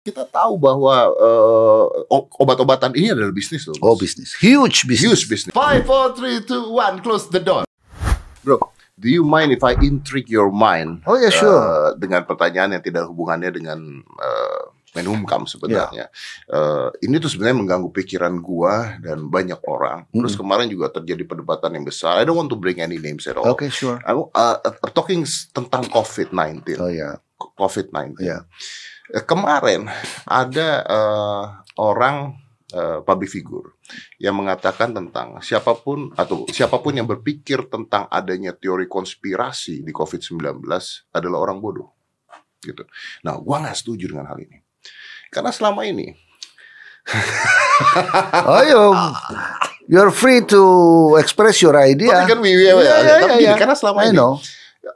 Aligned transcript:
kita 0.00 0.24
tahu 0.24 0.56
bahwa 0.56 1.12
uh, 1.12 1.84
obat-obatan 2.40 2.96
ini 2.96 3.12
adalah 3.12 3.32
bisnis 3.32 3.68
loh. 3.68 3.76
Oh 3.84 3.96
bisnis, 3.96 4.32
huge 4.40 4.88
bisnis. 4.88 5.04
Huge 5.04 5.24
business. 5.28 5.52
Five, 5.52 5.84
four, 5.84 6.16
three, 6.16 6.40
two, 6.40 6.72
one, 6.72 7.04
close 7.04 7.28
the 7.28 7.40
door. 7.40 7.68
Bro, 8.40 8.64
do 8.96 9.12
you 9.12 9.20
mind 9.20 9.52
if 9.52 9.60
I 9.60 9.76
intrigue 9.76 10.32
your 10.32 10.48
mind? 10.48 11.04
Oh 11.04 11.20
ya 11.20 11.28
yeah, 11.28 11.32
sure. 11.32 11.60
Uh, 11.60 11.88
dengan 12.00 12.24
pertanyaan 12.24 12.80
yang 12.80 12.84
tidak 12.84 13.12
hubungannya 13.12 13.52
dengan 13.52 14.00
uh, 14.00 14.72
Menhumkam 14.90 15.46
sebenarnya. 15.46 16.10
Yeah. 16.10 16.50
Uh, 16.50 16.90
ini 16.98 17.22
tuh 17.22 17.30
sebenarnya 17.30 17.62
mengganggu 17.62 17.94
pikiran 17.94 18.42
gua 18.42 18.98
dan 18.98 19.30
banyak 19.30 19.62
orang. 19.70 20.10
Mm. 20.10 20.26
Terus 20.26 20.34
kemarin 20.34 20.66
juga 20.66 20.90
terjadi 20.90 21.22
perdebatan 21.30 21.78
yang 21.78 21.86
besar. 21.86 22.18
I 22.18 22.26
don't 22.26 22.34
want 22.34 22.50
to 22.50 22.58
bring 22.58 22.82
any 22.82 22.98
names 22.98 23.30
at 23.30 23.38
all. 23.38 23.46
Okay, 23.54 23.70
sure. 23.70 24.02
Aku 24.02 24.34
uh, 24.34 24.58
talking 24.90 25.22
tentang 25.54 25.86
COVID-19. 25.94 26.82
Oh 26.82 26.90
ya. 26.90 27.14
Yeah. 27.14 27.14
COVID-19. 27.38 28.18
Yeah. 28.18 28.42
Eh, 29.10 29.26
kemarin 29.26 29.90
ada 30.22 30.86
uh, 30.86 31.44
orang 31.82 32.38
uh, 32.70 33.02
public 33.02 33.30
figure 33.34 33.74
yang 34.22 34.38
mengatakan 34.38 34.94
tentang 34.94 35.42
siapa 35.42 35.74
pun 35.74 36.14
atau 36.14 36.46
siapa 36.46 36.78
pun 36.78 36.94
yang 36.94 37.10
berpikir 37.10 37.66
tentang 37.66 38.06
adanya 38.06 38.54
teori 38.54 38.86
konspirasi 38.86 39.82
di 39.82 39.90
COVID-19 39.90 40.62
adalah 41.10 41.38
orang 41.42 41.58
bodoh. 41.58 41.90
Gitu. 42.62 42.86
Nah, 43.26 43.34
gua 43.42 43.66
nggak 43.66 43.74
setuju 43.82 44.14
dengan 44.14 44.30
hal 44.30 44.38
ini. 44.38 44.62
Karena 45.30 45.50
selama 45.50 45.82
ini 45.86 46.14
Ayo, 48.60 48.92
you're 49.88 50.12
free 50.12 50.44
to 50.44 50.62
express 51.18 51.58
your 51.64 51.74
idea. 51.74 52.12
Tapi 52.12 52.28
kan, 52.28 52.38
ya, 52.44 52.76
ya, 52.76 53.14
tapi 53.24 53.42
ya, 53.42 53.56
karena 53.56 53.74
selama 53.74 54.04
I 54.04 54.12
ini 54.12 54.20
know 54.20 54.38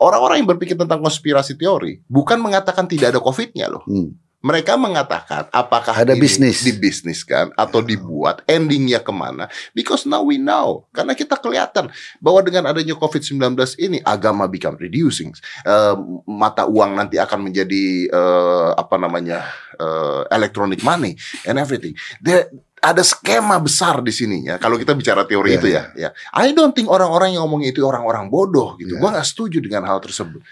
orang-orang 0.00 0.40
yang 0.42 0.48
berpikir 0.48 0.76
tentang 0.76 1.00
konspirasi 1.00 1.56
teori 1.56 2.00
bukan 2.08 2.40
mengatakan 2.40 2.88
tidak 2.88 3.14
ada 3.16 3.20
COVID-nya 3.20 3.66
loh. 3.68 3.84
Hmm. 3.84 4.16
Mereka 4.44 4.76
mengatakan 4.76 5.48
apakah 5.48 6.04
ada 6.04 6.12
bisnis 6.12 6.60
dibisniskan 6.68 7.56
atau 7.56 7.80
dibuat 7.80 8.44
endingnya 8.44 9.00
ke 9.00 9.08
mana? 9.08 9.48
Because 9.72 10.04
now 10.04 10.20
we 10.20 10.36
know 10.36 10.84
karena 10.92 11.16
kita 11.16 11.40
kelihatan 11.40 11.88
bahwa 12.20 12.44
dengan 12.44 12.68
adanya 12.68 12.92
COVID-19 12.92 13.56
ini 13.80 14.04
agama 14.04 14.44
become 14.44 14.76
reducing, 14.76 15.32
uh, 15.64 15.96
mata 16.28 16.68
uang 16.68 16.92
nanti 16.92 17.16
akan 17.16 17.40
menjadi 17.40 18.12
uh, 18.12 18.76
apa 18.76 19.00
namanya 19.00 19.48
uh, 19.80 20.28
electronic 20.28 20.84
money 20.84 21.16
and 21.48 21.56
everything. 21.56 21.96
There, 22.20 22.52
ada 22.84 23.00
skema 23.00 23.56
besar 23.56 24.04
di 24.04 24.12
sini 24.12 24.44
ya. 24.44 24.60
Kalau 24.60 24.76
kita 24.76 24.92
bicara 24.92 25.24
teori 25.24 25.56
yeah, 25.56 25.58
itu 25.58 25.68
ya, 25.72 25.82
yeah. 25.96 26.12
ya. 26.12 26.36
I 26.36 26.52
don't 26.52 26.76
think 26.76 26.92
orang-orang 26.92 27.32
yang 27.32 27.48
ngomong 27.48 27.64
itu 27.64 27.80
orang-orang 27.80 28.28
bodoh 28.28 28.76
gitu. 28.76 28.94
Yeah. 28.94 29.00
Gua 29.00 29.16
nggak 29.16 29.24
setuju 29.24 29.64
dengan 29.64 29.88
hal 29.88 30.04
tersebut. 30.04 30.44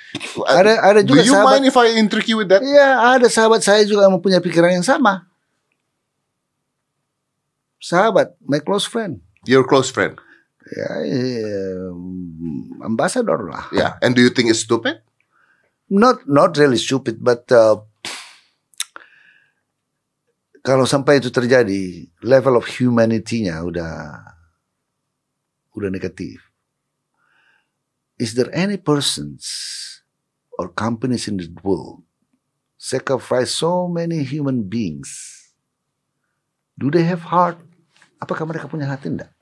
Ada 0.48 0.80
ada 0.80 1.00
juga 1.04 1.20
Do 1.20 1.28
you 1.28 1.36
sahabat, 1.36 1.52
mind 1.60 1.64
if 1.68 1.76
I 1.76 1.86
intrigue 2.00 2.32
you 2.32 2.40
with 2.40 2.48
that? 2.48 2.64
Iya, 2.64 3.20
ada 3.20 3.28
sahabat 3.28 3.60
saya 3.60 3.84
juga 3.84 4.08
yang 4.08 4.16
mempunyai 4.16 4.40
pikiran 4.40 4.72
yang 4.72 4.86
sama. 4.86 5.28
Sahabat, 7.76 8.32
my 8.40 8.64
close 8.64 8.88
friend. 8.88 9.20
Your 9.44 9.68
close 9.68 9.92
friend. 9.92 10.16
Ya, 10.72 10.88
um, 11.92 12.80
ambassador 12.80 13.44
lah. 13.44 13.68
Yeah, 13.76 14.00
and 14.00 14.16
do 14.16 14.24
you 14.24 14.32
think 14.32 14.48
it's 14.48 14.64
stupid? 14.64 15.04
Not 15.92 16.24
not 16.24 16.56
really 16.56 16.80
stupid, 16.80 17.20
but 17.20 17.44
uh, 17.52 17.84
kalau 20.62 20.86
sampai 20.86 21.18
itu 21.18 21.28
terjadi, 21.34 22.06
level 22.22 22.54
of 22.54 22.70
humanity-nya 22.70 23.58
udah 23.66 24.22
udah 25.74 25.90
negatif. 25.90 26.38
Is 28.14 28.38
there 28.38 28.48
any 28.54 28.78
persons 28.78 29.42
or 30.54 30.70
companies 30.70 31.26
in 31.26 31.42
the 31.42 31.50
world 31.66 32.06
sacrifice 32.78 33.50
so 33.50 33.90
many 33.90 34.22
human 34.22 34.70
beings? 34.70 35.10
Do 36.78 36.94
they 36.94 37.02
have 37.10 37.26
heart? 37.26 37.58
Apakah 38.22 38.46
mereka 38.46 38.70
punya 38.70 38.86
hati 38.86 39.10
enggak? 39.10 39.34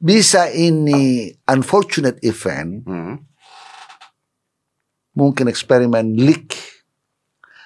Bisa 0.00 0.48
ini 0.48 1.32
unfortunate 1.44 2.20
event, 2.24 2.84
hmm. 2.88 3.16
mungkin 5.12 5.48
eksperimen 5.48 6.16
leak 6.16 6.56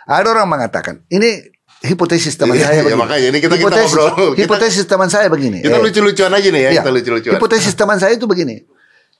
ada 0.08 0.26
orang 0.32 0.48
mengatakan 0.48 1.04
ini 1.12 1.52
hipotesis 1.84 2.34
teman 2.34 2.56
iya, 2.56 2.64
saya 2.64 2.80
iya, 2.80 2.82
begini. 2.82 2.96
Ya, 2.96 3.04
makanya 3.04 3.26
ini 3.28 3.38
kita, 3.38 3.54
hipotesis, 3.54 3.92
kita 3.92 4.02
ngobrol. 4.02 4.32
Hipotesis 4.34 4.84
kita, 4.84 4.92
teman 4.96 5.08
saya 5.12 5.26
begini. 5.30 5.58
Kita 5.62 5.76
eh, 5.78 5.82
lucu-lucuan 5.84 6.32
aja 6.34 6.48
nih 6.48 6.62
ya, 6.64 6.70
ya, 6.70 6.82
kita 6.82 6.90
lucu-lucuan. 6.90 7.34
Hipotesis 7.38 7.74
teman 7.80 7.98
saya 8.00 8.12
itu 8.16 8.26
begini. 8.26 8.56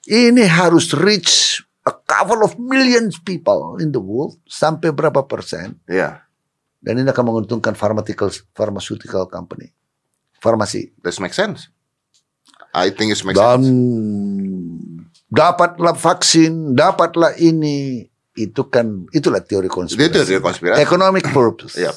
Ini 0.09 0.43
harus 0.49 0.91
reach 0.97 1.63
a 1.87 1.93
couple 1.93 2.41
of 2.43 2.57
millions 2.57 3.21
people 3.21 3.77
in 3.79 3.93
the 3.93 4.01
world 4.03 4.41
sampai 4.49 4.91
berapa 4.91 5.29
persen? 5.29 5.79
Iya. 5.87 6.25
Dan 6.81 7.05
ini 7.05 7.09
akan 7.11 7.25
menguntungkan 7.35 7.77
pharmaceutical 7.77 8.33
pharmaceutical 8.57 9.29
company. 9.29 9.71
Farmasi. 10.39 10.95
That 11.03 11.19
makes 11.21 11.37
sense. 11.37 11.69
I 12.73 12.95
think 12.95 13.13
it 13.13 13.21
makes 13.27 13.37
Dan 13.37 13.61
sense. 13.61 13.71
dapatlah 15.29 15.99
vaksin, 15.99 16.79
dapatlah 16.79 17.35
ini 17.37 18.08
itu 18.39 18.63
kan 18.71 19.11
itulah 19.11 19.43
teori 19.43 19.67
konspirasi. 19.67 20.07
Itu 20.07 20.19
teori 20.23 20.43
konspirasi. 20.43 20.79
Economic 20.79 21.27
purpose. 21.35 21.75
Yep. 21.75 21.97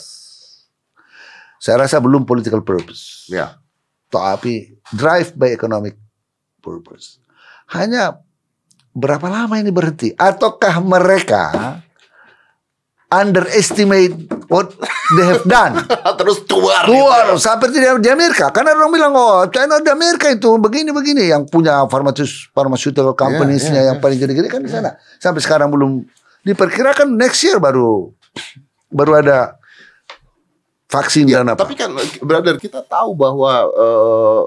Saya 1.62 1.86
rasa 1.86 2.02
belum 2.02 2.26
political 2.26 2.66
purpose. 2.66 3.30
Ya. 3.30 3.62
Tapi 4.10 4.74
drive 4.90 5.38
by 5.38 5.54
economic 5.54 5.94
purpose. 6.58 7.22
Hanya 7.70 8.18
berapa 8.98 9.30
lama 9.30 9.62
ini 9.62 9.70
berhenti? 9.70 10.10
Ataukah 10.18 10.82
mereka 10.82 11.78
underestimate 13.12 14.16
what 14.48 14.72
they 15.20 15.26
have 15.28 15.44
done. 15.44 15.84
Terus 16.20 16.48
keluar. 16.48 16.88
Keluar 16.88 17.36
gitu. 17.36 17.44
seperti 17.44 17.78
di, 17.78 17.88
di 18.02 18.10
Amerika. 18.10 18.50
Karena 18.50 18.74
orang 18.74 18.92
bilang 18.92 19.14
oh 19.14 19.44
China 19.52 19.84
di 19.84 19.92
Amerika 19.92 20.32
itu 20.32 20.56
begini-begini 20.56 21.28
yang 21.28 21.44
punya 21.46 21.84
pharmaceutical 21.92 23.14
companies-nya 23.14 23.70
yeah, 23.70 23.76
yeah, 23.76 23.88
yang 23.92 23.98
yeah. 24.00 24.04
paling 24.04 24.18
gede-gede 24.18 24.48
kan 24.48 24.64
di 24.64 24.72
sana. 24.72 24.96
Sampai 25.20 25.44
sekarang 25.44 25.70
belum 25.70 26.08
diperkirakan 26.42 27.14
next 27.18 27.42
year 27.46 27.62
baru 27.62 28.12
baru 28.92 29.24
ada 29.24 29.62
vaksin 30.92 31.26
ya, 31.32 31.40
dan 31.40 31.56
apa. 31.56 31.64
Tapi 31.64 31.80
kan 31.80 31.96
brother 32.20 32.60
kita 32.60 32.84
tahu 32.84 33.16
bahwa 33.16 33.72
uh, 33.72 34.44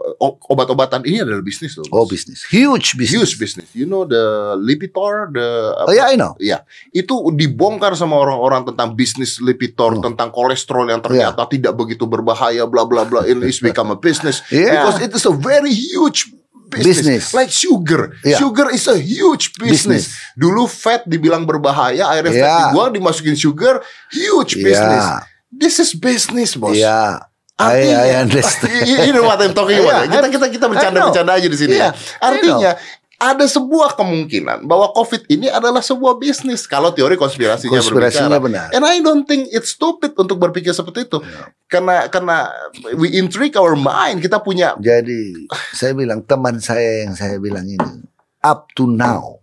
obat-obatan 0.53 1.00
ini 1.09 1.25
adalah 1.25 1.41
bisnis 1.41 1.81
loh. 1.81 1.88
Oh 1.88 2.05
bisnis, 2.05 2.44
huge 2.53 3.00
bisnis. 3.00 3.16
Huge 3.16 3.34
bisnis. 3.41 3.69
You 3.72 3.88
know 3.88 4.05
the 4.05 4.55
Lipitor, 4.60 5.32
the 5.32 5.72
Oh 5.88 5.91
ya 5.91 6.05
yeah, 6.05 6.06
I 6.12 6.21
know. 6.21 6.37
Ya 6.37 6.69
itu 6.93 7.16
dibongkar 7.32 7.97
sama 7.97 8.21
orang-orang 8.21 8.69
tentang 8.69 8.93
bisnis 8.93 9.41
Lipitor, 9.41 9.97
hmm. 9.97 10.05
tentang 10.12 10.28
kolesterol 10.28 10.93
yang 10.93 11.00
ternyata 11.00 11.49
yeah. 11.49 11.50
tidak 11.50 11.72
begitu 11.81 12.05
berbahaya, 12.05 12.69
bla 12.69 12.84
bla 12.84 13.09
bla. 13.09 13.25
Ini 13.25 13.49
is 13.49 13.65
become 13.65 13.88
a 13.88 13.99
business 13.99 14.44
yeah. 14.53 14.84
because 14.84 15.00
it 15.00 15.11
is 15.16 15.25
a 15.25 15.32
very 15.32 15.72
huge 15.72 16.28
business. 16.74 16.98
business. 16.98 17.24
Like 17.30 17.50
sugar. 17.54 18.18
Yeah. 18.26 18.38
Sugar 18.42 18.74
is 18.74 18.84
a 18.90 18.98
huge 18.98 19.54
business. 19.54 20.10
business. 20.10 20.34
Dulu 20.34 20.66
fat 20.66 21.06
dibilang 21.06 21.46
berbahaya, 21.46 22.10
akhirnya 22.10 22.34
yeah. 22.34 22.42
fat 22.42 22.58
dibuang 22.74 22.90
dimasukin 22.98 23.36
sugar, 23.38 23.78
huge 24.10 24.58
business. 24.58 25.04
Yeah. 25.06 25.22
This 25.54 25.78
is 25.78 25.94
business, 25.94 26.58
bos. 26.58 26.74
Yeah. 26.74 27.30
Artinya, 27.54 27.98
I, 28.02 28.10
I 28.10 28.14
understand. 28.26 28.82
You 29.06 29.14
know 29.14 29.30
what 29.30 29.38
I'm 29.38 29.54
talking 29.54 29.78
about. 29.78 30.10
Yeah, 30.10 30.26
kita 30.26 30.26
kita 30.26 30.46
kita 30.50 30.66
bercanda-bercanda 30.66 31.38
aja 31.38 31.46
di 31.46 31.54
sini. 31.54 31.78
Yeah, 31.78 31.94
Artinya 32.18 32.74
ada 33.19 33.47
sebuah 33.47 33.94
kemungkinan 33.94 34.66
bahwa 34.66 34.91
COVID 34.94 35.30
ini 35.30 35.47
adalah 35.47 35.80
sebuah 35.80 36.19
bisnis 36.19 36.66
kalau 36.66 36.91
teori 36.91 37.14
konspirasinya, 37.14 37.78
konspirasinya 37.78 38.38
berbicara. 38.38 38.70
benar. 38.70 38.76
And 38.76 38.82
I 38.82 38.98
don't 39.00 39.25
think 39.25 39.50
it's 39.54 39.75
stupid 39.75 40.19
untuk 40.19 40.38
berpikir 40.42 40.75
seperti 40.75 41.06
itu. 41.06 41.22
Yeah. 41.22 41.54
Karena 41.70 41.97
karena 42.10 42.50
we 42.98 43.14
intrigue 43.14 43.54
our 43.54 43.78
mind, 43.78 44.22
kita 44.22 44.42
punya. 44.42 44.75
Jadi 44.82 45.47
saya 45.75 45.94
bilang 45.94 46.26
teman 46.26 46.58
saya 46.58 47.06
yang 47.06 47.14
saya 47.14 47.38
bilang 47.38 47.66
ini 47.66 48.02
up 48.42 48.70
to 48.75 48.86
now 48.91 49.38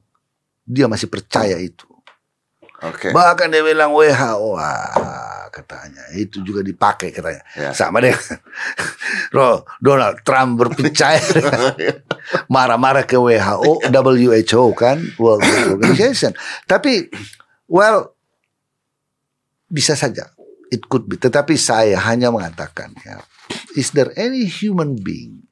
dia 0.68 0.88
masih 0.88 1.12
percaya 1.12 1.60
itu. 1.60 1.91
Okay. 2.82 3.14
Bahkan 3.14 3.54
dia 3.54 3.62
bilang 3.62 3.94
WHO, 3.94 4.58
wah 4.58 5.42
katanya 5.54 6.02
itu 6.18 6.42
juga 6.42 6.66
dipakai 6.66 7.14
katanya. 7.14 7.44
Yeah. 7.54 7.76
Sama 7.78 8.02
deh. 8.02 8.16
Donald 9.86 10.24
Trump 10.26 10.58
berpercaya 10.58 11.22
marah-marah 12.54 13.06
ke 13.06 13.20
WHO, 13.20 13.86
WHO 13.86 14.66
kan, 14.74 14.98
World 15.20 15.46
Health 15.46 15.78
Organization. 15.78 16.34
Tapi, 16.66 17.12
well, 17.70 18.16
bisa 19.70 19.94
saja, 19.94 20.32
it 20.72 20.88
could 20.90 21.06
be. 21.06 21.20
Tetapi 21.20 21.54
saya 21.60 22.00
hanya 22.02 22.34
mengatakan, 22.34 22.96
ya, 23.06 23.22
is 23.78 23.94
there 23.94 24.10
any 24.18 24.48
human 24.48 24.98
being? 24.98 25.46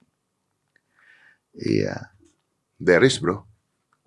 Iya. 1.54 1.94
Yeah. 1.94 2.02
There 2.80 3.04
is, 3.04 3.20
bro. 3.20 3.44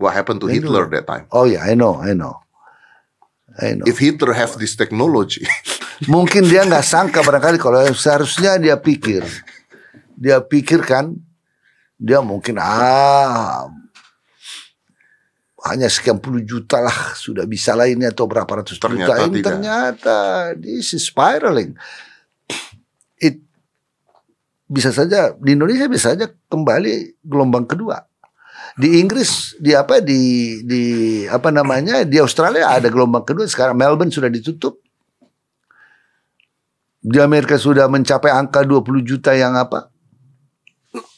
What 0.01 0.17
happened 0.17 0.41
to 0.43 0.49
I 0.49 0.59
Hitler 0.59 0.89
know. 0.89 0.95
that 0.97 1.05
time? 1.07 1.25
Oh 1.31 1.45
yeah, 1.45 1.63
I 1.63 1.77
know, 1.77 2.01
I 2.01 2.17
know. 2.17 2.43
If 3.85 4.01
Hitler 4.01 4.33
have 4.33 4.57
this 4.57 4.73
technology, 4.73 5.45
mungkin 6.13 6.49
dia 6.49 6.65
nggak 6.65 6.85
sangka 6.85 7.21
barangkali 7.21 7.61
kalau 7.61 7.85
seharusnya 7.93 8.57
dia 8.57 8.81
pikir, 8.81 9.21
dia 10.17 10.41
pikirkan, 10.41 11.21
dia 12.01 12.25
mungkin 12.25 12.57
ah 12.57 13.69
hanya 15.63 15.87
sekian 15.87 16.19
puluh 16.19 16.43
juta 16.43 16.83
lah 16.83 17.15
sudah 17.15 17.47
bisa 17.47 17.79
lah 17.79 17.87
ini 17.87 18.03
atau 18.11 18.27
berapa 18.27 18.51
ratus 18.51 18.83
Ternyata 18.83 18.99
juta 18.99 19.15
ini 19.31 19.39
tidak. 19.39 19.47
ternyata 19.47 20.17
this 20.59 20.91
is 20.99 21.07
spiraling. 21.07 21.79
It 23.23 23.39
bisa 24.67 24.91
saja 24.91 25.31
di 25.39 25.55
Indonesia 25.55 25.87
bisa 25.87 26.19
saja 26.19 26.27
kembali 26.51 27.23
gelombang 27.23 27.71
kedua. 27.71 28.03
Di 28.73 29.01
Inggris 29.01 29.53
di 29.61 29.77
apa 29.77 30.01
di 30.01 30.61
di 30.65 30.83
apa 31.29 31.53
namanya 31.53 32.09
di 32.09 32.17
Australia 32.17 32.73
ada 32.73 32.89
gelombang 32.89 33.25
kedua 33.25 33.45
sekarang 33.45 33.77
Melbourne 33.77 34.13
sudah 34.13 34.33
ditutup. 34.33 34.81
Di 37.03 37.19
Amerika 37.19 37.59
sudah 37.59 37.91
mencapai 37.91 38.31
angka 38.31 38.63
20 38.63 39.03
juta 39.03 39.35
yang 39.35 39.59
apa? 39.59 39.91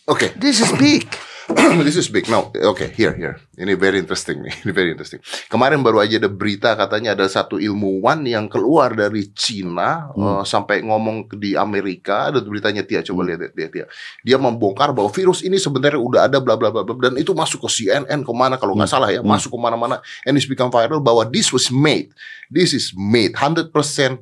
Oke, 0.09 0.33
This 0.37 0.65
is 0.65 0.73
big. 0.81 1.05
this 1.85 2.00
is 2.00 2.08
big. 2.08 2.25
No, 2.32 2.49
oke, 2.64 2.88
here, 2.96 3.12
here. 3.12 3.37
Ini 3.61 3.76
very 3.76 4.00
interesting 4.00 4.41
nih. 4.41 4.55
Ini 4.64 4.73
very 4.73 4.91
interesting. 4.96 5.20
Kemarin 5.52 5.85
baru 5.85 6.00
aja 6.00 6.17
ada 6.17 6.32
berita 6.32 6.73
katanya 6.73 7.12
ada 7.12 7.29
satu 7.29 7.61
ilmuwan 7.61 8.25
yang 8.25 8.49
keluar 8.49 8.96
dari 8.96 9.29
Cina 9.37 10.08
Hmm. 10.14 10.41
eh, 10.41 10.44
sampai 10.49 10.81
ngomong 10.81 11.29
di 11.37 11.52
Amerika. 11.52 12.32
Ada 12.32 12.41
beritanya 12.41 12.81
Tia, 12.81 13.05
coba 13.05 13.29
lihat 13.29 13.52
dia, 13.52 13.69
Tia. 13.69 13.87
Dia 14.25 14.41
membongkar 14.41 14.96
bahwa 14.96 15.12
virus 15.12 15.44
ini 15.44 15.61
sebenarnya 15.61 16.00
udah 16.00 16.20
ada 16.32 16.38
bla 16.41 16.56
bla 16.56 16.73
bla 16.73 16.81
bla 16.81 16.96
dan 16.96 17.20
itu 17.20 17.37
masuk 17.37 17.69
ke 17.69 17.69
CNN 17.69 18.25
ke 18.25 18.32
mana 18.32 18.56
kalau 18.56 18.73
nggak 18.73 18.88
salah 18.88 19.12
ya, 19.12 19.20
masuk 19.20 19.52
ke 19.52 19.58
mana-mana 19.61 20.00
and 20.25 20.41
it's 20.41 20.49
become 20.49 20.73
viral 20.73 20.99
bahwa 21.05 21.29
this 21.29 21.52
was 21.52 21.69
made. 21.69 22.11
This 22.49 22.73
is 22.73 22.96
made 22.96 23.37
100% 23.37 23.69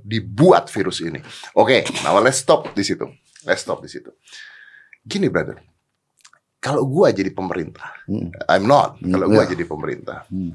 dibuat 0.03 0.67
virus 0.75 0.99
ini. 0.99 1.23
Oke, 1.55 1.87
now 2.03 2.19
let's 2.19 2.43
stop 2.43 2.75
di 2.75 2.83
situ. 2.83 3.07
Let's 3.47 3.63
stop 3.63 3.79
di 3.83 3.91
situ. 3.91 4.11
Gini, 5.07 5.31
brother 5.31 5.72
kalau 6.63 6.87
gua 6.87 7.11
jadi 7.11 7.29
pemerintah, 7.29 7.91
Hmm. 8.07 8.31
I'm 8.47 8.65
not. 8.65 8.95
Hmm, 8.97 9.11
Kalau 9.11 9.27
gua 9.27 9.43
ya. 9.43 9.51
jadi 9.51 9.67
pemerintah, 9.67 10.23
Hmm. 10.31 10.55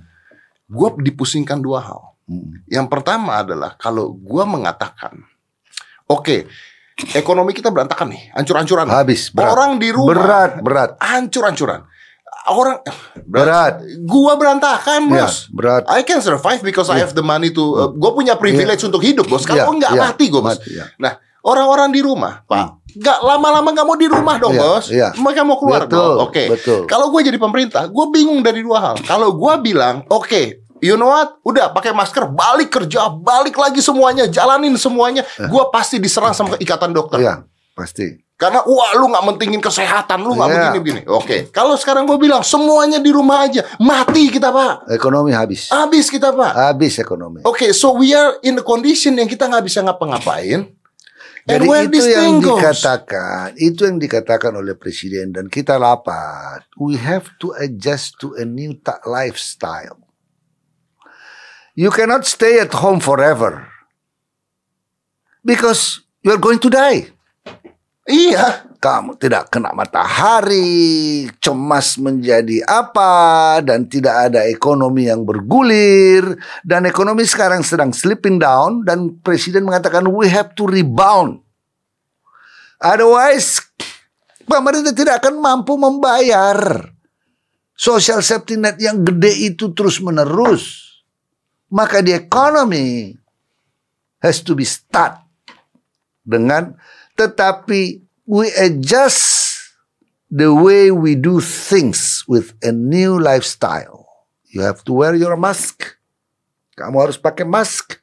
gua 0.65 0.95
dipusingkan 0.95 1.59
dua 1.59 1.83
hal. 1.83 2.15
Hmm. 2.23 2.63
Yang 2.65 2.87
pertama 2.87 3.37
adalah 3.37 3.75
kalau 3.75 4.15
gua 4.15 4.43
mengatakan, 4.43 5.19
oke, 6.05 6.47
ekonomi 7.13 7.51
kita 7.51 7.67
berantakan 7.67 8.09
nih, 8.09 8.31
hancur-hancuran. 8.33 8.87
Habis 8.87 9.29
berat. 9.29 9.51
Orang 9.51 9.71
di 9.77 9.91
rumah 9.91 10.15
berat 10.15 10.51
berat 10.59 10.89
hancur-hancuran. 10.97 11.83
Orang 12.47 12.79
berat. 13.23 13.83
gua 14.03 14.39
berantakan, 14.39 15.11
Ya, 15.11 15.27
bos. 15.27 15.51
berat. 15.51 15.83
I 15.85 15.99
can 16.01 16.23
survive 16.23 16.63
because 16.63 16.87
I 16.87 16.95
have 16.97 17.11
the 17.11 17.21
money 17.21 17.51
to. 17.51 17.63
uh, 17.75 17.91
gua 17.91 18.15
punya 18.15 18.35
privilege 18.35 18.79
untuk 18.81 19.03
hidup, 19.03 19.27
bos. 19.27 19.43
Kalau 19.43 19.59
Ya, 19.59 19.67
enggak 19.67 19.91
ya, 19.91 20.01
mati, 20.01 20.25
gua, 20.27 20.39
bos. 20.41 20.55
mati, 20.55 20.71
ya. 20.73 20.87
Nah, 20.95 21.15
orang-orang 21.43 21.91
di 21.91 21.99
rumah, 21.99 22.43
Pak, 22.43 22.76
nggak 22.89 23.19
lama-lama 23.19 23.67
nggak 23.69 23.83
mau 23.83 23.95
di 23.95 24.07
rumah 24.07 24.35
dong, 24.37 24.53
Iya, 24.53 24.61
bos. 24.63 24.85
iya. 24.87 25.09
Mereka 25.13 25.41
mau 25.41 25.57
keluar 25.57 25.85
Betul, 25.85 25.97
dong. 25.97 26.17
Oke. 26.23 26.43
betul. 26.47 26.79
Kalau 26.85 27.09
gue 27.09 27.21
jadi 27.23 27.35
pemerintah, 27.35 27.83
gue 27.85 28.05
bingung 28.09 28.39
dari 28.39 28.61
dua 28.61 28.79
hal. 28.81 28.95
Kalau 29.01 29.33
gue 29.33 29.53
bilang, 29.61 30.07
oke, 30.07 30.41
you 30.79 30.95
know 30.95 31.09
what? 31.09 31.35
Udah 31.41 31.69
pakai 31.69 31.91
masker, 31.91 32.25
balik 32.27 32.71
kerja, 32.71 33.11
balik 33.11 33.53
lagi 33.53 33.79
semuanya, 33.79 34.25
jalanin 34.25 34.73
semuanya. 34.75 35.25
Gue 35.37 35.63
pasti 35.67 35.97
diserang 35.97 36.31
sama 36.31 36.55
ikatan 36.55 36.89
dokter. 36.89 37.19
Iya, 37.19 37.43
pasti. 37.73 38.23
Karena 38.37 38.61
wah 38.61 38.93
lu 38.93 39.09
nggak 39.09 39.25
mentingin 39.25 39.57
kesehatan, 39.57 40.21
lu 40.21 40.37
nggak 40.37 40.45
Iya. 40.45 40.57
begini 40.69 40.77
begini. 40.77 41.01
Oke. 41.09 41.49
Kalau 41.49 41.73
sekarang 41.73 42.05
gue 42.05 42.21
bilang 42.21 42.45
semuanya 42.45 43.01
di 43.01 43.09
rumah 43.09 43.41
aja, 43.41 43.65
mati 43.77 44.29
kita 44.29 44.53
pak, 44.53 44.85
Ekonomi 44.93 45.33
habis. 45.33 45.73
habis 45.73 46.05
kita 46.05 46.29
pak. 46.29 46.53
Habis 46.53 47.01
ekonomi. 47.01 47.41
Oke, 47.41 47.73
so 47.73 47.97
we 47.97 48.13
are 48.13 48.37
in 48.45 48.53
the 48.53 48.61
condition 48.61 49.17
yang 49.17 49.25
kita 49.25 49.49
nggak 49.49 49.65
bisa 49.65 49.81
ngapa-ngapain. 49.81 50.69
Jadi 51.47 51.63
itu 51.63 52.03
yang 52.11 52.43
goes? 52.43 52.59
dikatakan, 52.59 53.55
itu 53.55 53.87
yang 53.87 53.95
dikatakan 54.03 54.51
oleh 54.59 54.75
presiden 54.75 55.31
dan 55.31 55.47
kita 55.47 55.79
lapat. 55.79 56.67
We 56.75 56.99
have 56.99 57.31
to 57.39 57.55
adjust 57.55 58.19
to 58.19 58.35
a 58.35 58.43
new 58.43 58.75
lifestyle. 59.07 60.03
You 61.71 61.87
cannot 61.87 62.27
stay 62.27 62.59
at 62.59 62.75
home 62.75 62.99
forever. 62.99 63.71
Because 65.39 66.03
you're 66.19 66.41
going 66.41 66.59
to 66.59 66.67
die. 66.67 67.15
Iya. 68.03 68.66
Kamu 68.77 69.17
tidak 69.17 69.49
kena 69.49 69.73
matahari, 69.73 71.25
cemas 71.41 71.97
menjadi 71.97 72.61
apa, 72.61 73.57
dan 73.65 73.89
tidak 73.89 74.29
ada 74.29 74.45
ekonomi 74.45 75.09
yang 75.09 75.25
bergulir, 75.25 76.37
dan 76.61 76.85
ekonomi 76.85 77.25
sekarang 77.25 77.65
sedang 77.65 77.89
slipping 77.89 78.37
down, 78.37 78.85
dan 78.85 79.17
presiden 79.25 79.65
mengatakan 79.65 80.05
we 80.05 80.29
have 80.29 80.53
to 80.53 80.69
rebound. 80.69 81.41
Otherwise, 82.77 83.65
pemerintah 84.45 84.93
tidak 84.93 85.25
akan 85.25 85.41
mampu 85.41 85.73
membayar 85.73 86.85
social 87.73 88.21
safety 88.21 88.61
net 88.61 88.77
yang 88.77 89.01
gede 89.01 89.53
itu 89.53 89.73
terus 89.73 89.97
menerus. 89.97 90.85
Maka 91.73 92.05
di 92.05 92.13
ekonomi 92.13 93.09
has 94.21 94.39
to 94.45 94.53
be 94.53 94.63
start 94.63 95.19
dengan 96.21 96.77
tetapi 97.17 98.06
we 98.27 98.51
adjust 98.59 99.55
the 100.27 100.51
way 100.51 100.91
we 100.91 101.15
do 101.15 101.39
things 101.39 102.27
with 102.27 102.51
a 102.59 102.75
new 102.75 103.15
lifestyle. 103.15 104.27
You 104.51 104.67
have 104.67 104.83
to 104.83 104.91
wear 104.93 105.15
your 105.15 105.39
mask. 105.39 105.95
Kamu 106.75 106.99
harus 106.99 107.15
pakai 107.15 107.47
mask. 107.47 107.97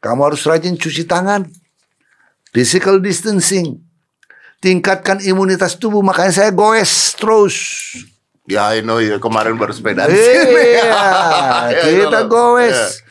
Kamu 0.00 0.30
harus 0.30 0.46
rajin 0.46 0.78
cuci 0.78 1.04
tangan. 1.04 1.50
Physical 2.54 3.02
distancing. 3.02 3.82
Tingkatkan 4.62 5.20
imunitas 5.26 5.76
tubuh. 5.76 6.00
Makanya 6.00 6.32
saya 6.32 6.50
goes 6.54 7.18
terus. 7.18 7.56
Ya, 8.48 8.70
I 8.74 8.82
know 8.82 8.98
ya 8.98 9.18
kemarin 9.22 9.54
baru 9.54 9.70
sepeda 9.74 10.06
di 10.10 10.16
sini. 10.16 10.78
Iya, 10.78 11.04
Ya, 11.74 11.82
kita 11.86 12.20
goes. 12.26 12.72
Ya. 12.72 13.09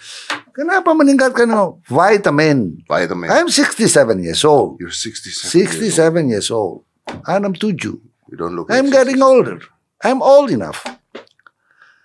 Kenapa 0.60 0.92
meningkatkan 0.92 1.48
vitamin? 1.88 2.84
Vitamin. 2.84 3.32
I'm 3.32 3.48
67 3.48 3.80
years 4.20 4.44
old. 4.44 4.76
You're 4.84 4.92
67. 4.92 5.56
67 5.56 6.36
years 6.36 6.52
old. 6.52 6.84
I'm 7.24 7.48
7. 7.56 7.80
You 8.28 8.36
don't 8.36 8.60
look 8.60 8.68
I'm 8.68 8.92
like 8.92 9.08
getting 9.08 9.24
older. 9.24 9.64
I'm 10.04 10.20
old 10.20 10.52
enough. 10.52 10.84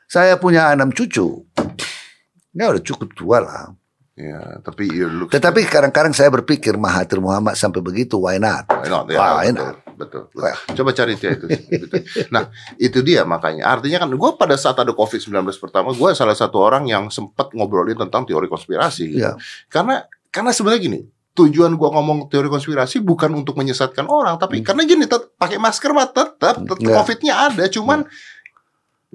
Saya 0.06 0.38
punya 0.38 0.70
enam 0.70 0.94
cucu. 0.94 1.42
Ya 2.54 2.70
udah 2.70 2.78
cukup 2.78 3.10
tua 3.18 3.42
lah. 3.42 3.74
Ya, 4.14 4.62
tapi 4.62 4.86
you 4.86 5.10
look 5.10 5.34
Tetapi 5.34 5.66
kadang-kadang 5.66 6.14
saya 6.14 6.30
berpikir 6.30 6.78
Mahathir 6.78 7.18
Muhammad 7.18 7.58
sampai 7.58 7.82
begitu, 7.82 8.22
why 8.22 8.38
not? 8.38 8.70
Why 8.70 8.86
not? 8.86 9.10
Ya, 9.10 9.18
Why 9.18 9.50
not? 9.50 9.83
Betul, 9.94 10.28
betul. 10.30 10.42
Why? 10.44 10.54
Coba 10.74 10.90
cari 10.92 11.14
dia 11.16 11.34
itu. 11.34 11.46
itu. 11.50 11.96
Nah, 12.34 12.50
itu 12.76 12.98
dia 13.00 13.22
makanya. 13.24 13.70
Artinya 13.70 14.04
kan 14.04 14.10
gue 14.10 14.30
pada 14.36 14.54
saat 14.58 14.76
ada 14.78 14.92
COVID-19 14.92 15.32
pertama, 15.56 15.94
gue 15.94 16.10
salah 16.12 16.36
satu 16.36 16.60
orang 16.60 16.84
yang 16.86 17.08
sempat 17.08 17.50
ngobrolin 17.54 17.96
tentang 17.96 18.26
teori 18.26 18.46
konspirasi. 18.50 19.04
Gitu. 19.14 19.24
Ya. 19.24 19.38
Karena 19.72 20.04
karena 20.34 20.50
sebenarnya 20.50 20.82
gini, 20.82 21.00
tujuan 21.34 21.74
gua 21.74 21.90
ngomong 21.98 22.30
teori 22.30 22.46
konspirasi 22.46 23.02
bukan 23.02 23.34
untuk 23.34 23.58
menyesatkan 23.58 24.06
orang, 24.06 24.38
tapi 24.38 24.62
karena 24.62 24.86
gini, 24.86 25.06
pakai 25.10 25.58
masker 25.58 25.90
mah 25.90 26.10
tetap, 26.10 26.62
tetap 26.62 26.78
Hmm. 26.78 26.86
Ya. 26.86 26.94
COVID-nya 26.94 27.34
ada, 27.50 27.64
cuman 27.66 28.06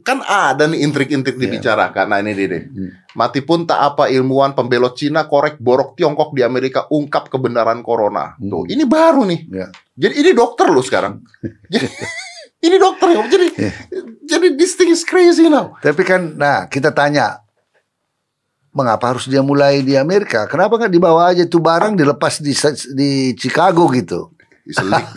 kan 0.02 0.20
ada 0.22 0.66
nih 0.66 0.84
intrik-intrik 0.84 1.36
Ya. 1.36 1.42
dibicarakan. 1.48 2.06
Nah 2.08 2.20
ini 2.20 2.32
dia 2.34 2.48
deh. 2.50 2.64
Hmm. 2.66 2.92
Mati 3.14 3.42
pun 3.42 3.64
tak 3.64 3.80
apa 3.80 4.08
ilmuwan 4.08 4.54
pembelot 4.54 4.94
Cina 4.94 5.26
korek 5.26 5.58
borok 5.58 5.96
Tiongkok 5.96 6.32
di 6.32 6.42
Amerika 6.42 6.86
ungkap 6.88 7.28
kebenaran 7.28 7.82
corona. 7.82 8.34
Tuh, 8.38 8.64
Hmm. 8.64 8.74
ini 8.74 8.84
baru 8.84 9.24
nih. 9.26 9.40
Ya. 9.50 9.68
Jadi 9.96 10.14
ini 10.20 10.32
dokter 10.32 10.68
loh 10.68 10.82
sekarang. 10.82 11.24
jadi, 11.74 11.88
ini 12.62 12.76
dokter 12.78 13.08
ya. 13.12 13.18
Jadi 13.26 13.48
Ya. 13.58 13.72
jadi 14.28 14.48
this 14.56 14.76
thing 14.76 14.90
is 14.90 15.02
crazy 15.04 15.48
now. 15.48 15.74
Tapi 15.80 16.04
kan, 16.04 16.36
nah 16.36 16.66
kita 16.66 16.92
tanya, 16.92 17.42
mengapa 18.70 19.12
harus 19.12 19.26
dia 19.26 19.42
mulai 19.42 19.82
di 19.82 19.98
Amerika? 19.98 20.46
Kenapa 20.46 20.78
nggak 20.78 20.94
dibawa 20.94 21.34
aja 21.34 21.44
tuh 21.44 21.60
barang 21.60 21.98
dilepas 21.98 22.40
di 22.40 22.54
di 22.94 23.12
Chicago 23.34 23.90
gitu? 23.92 24.32
Leak. 24.70 25.08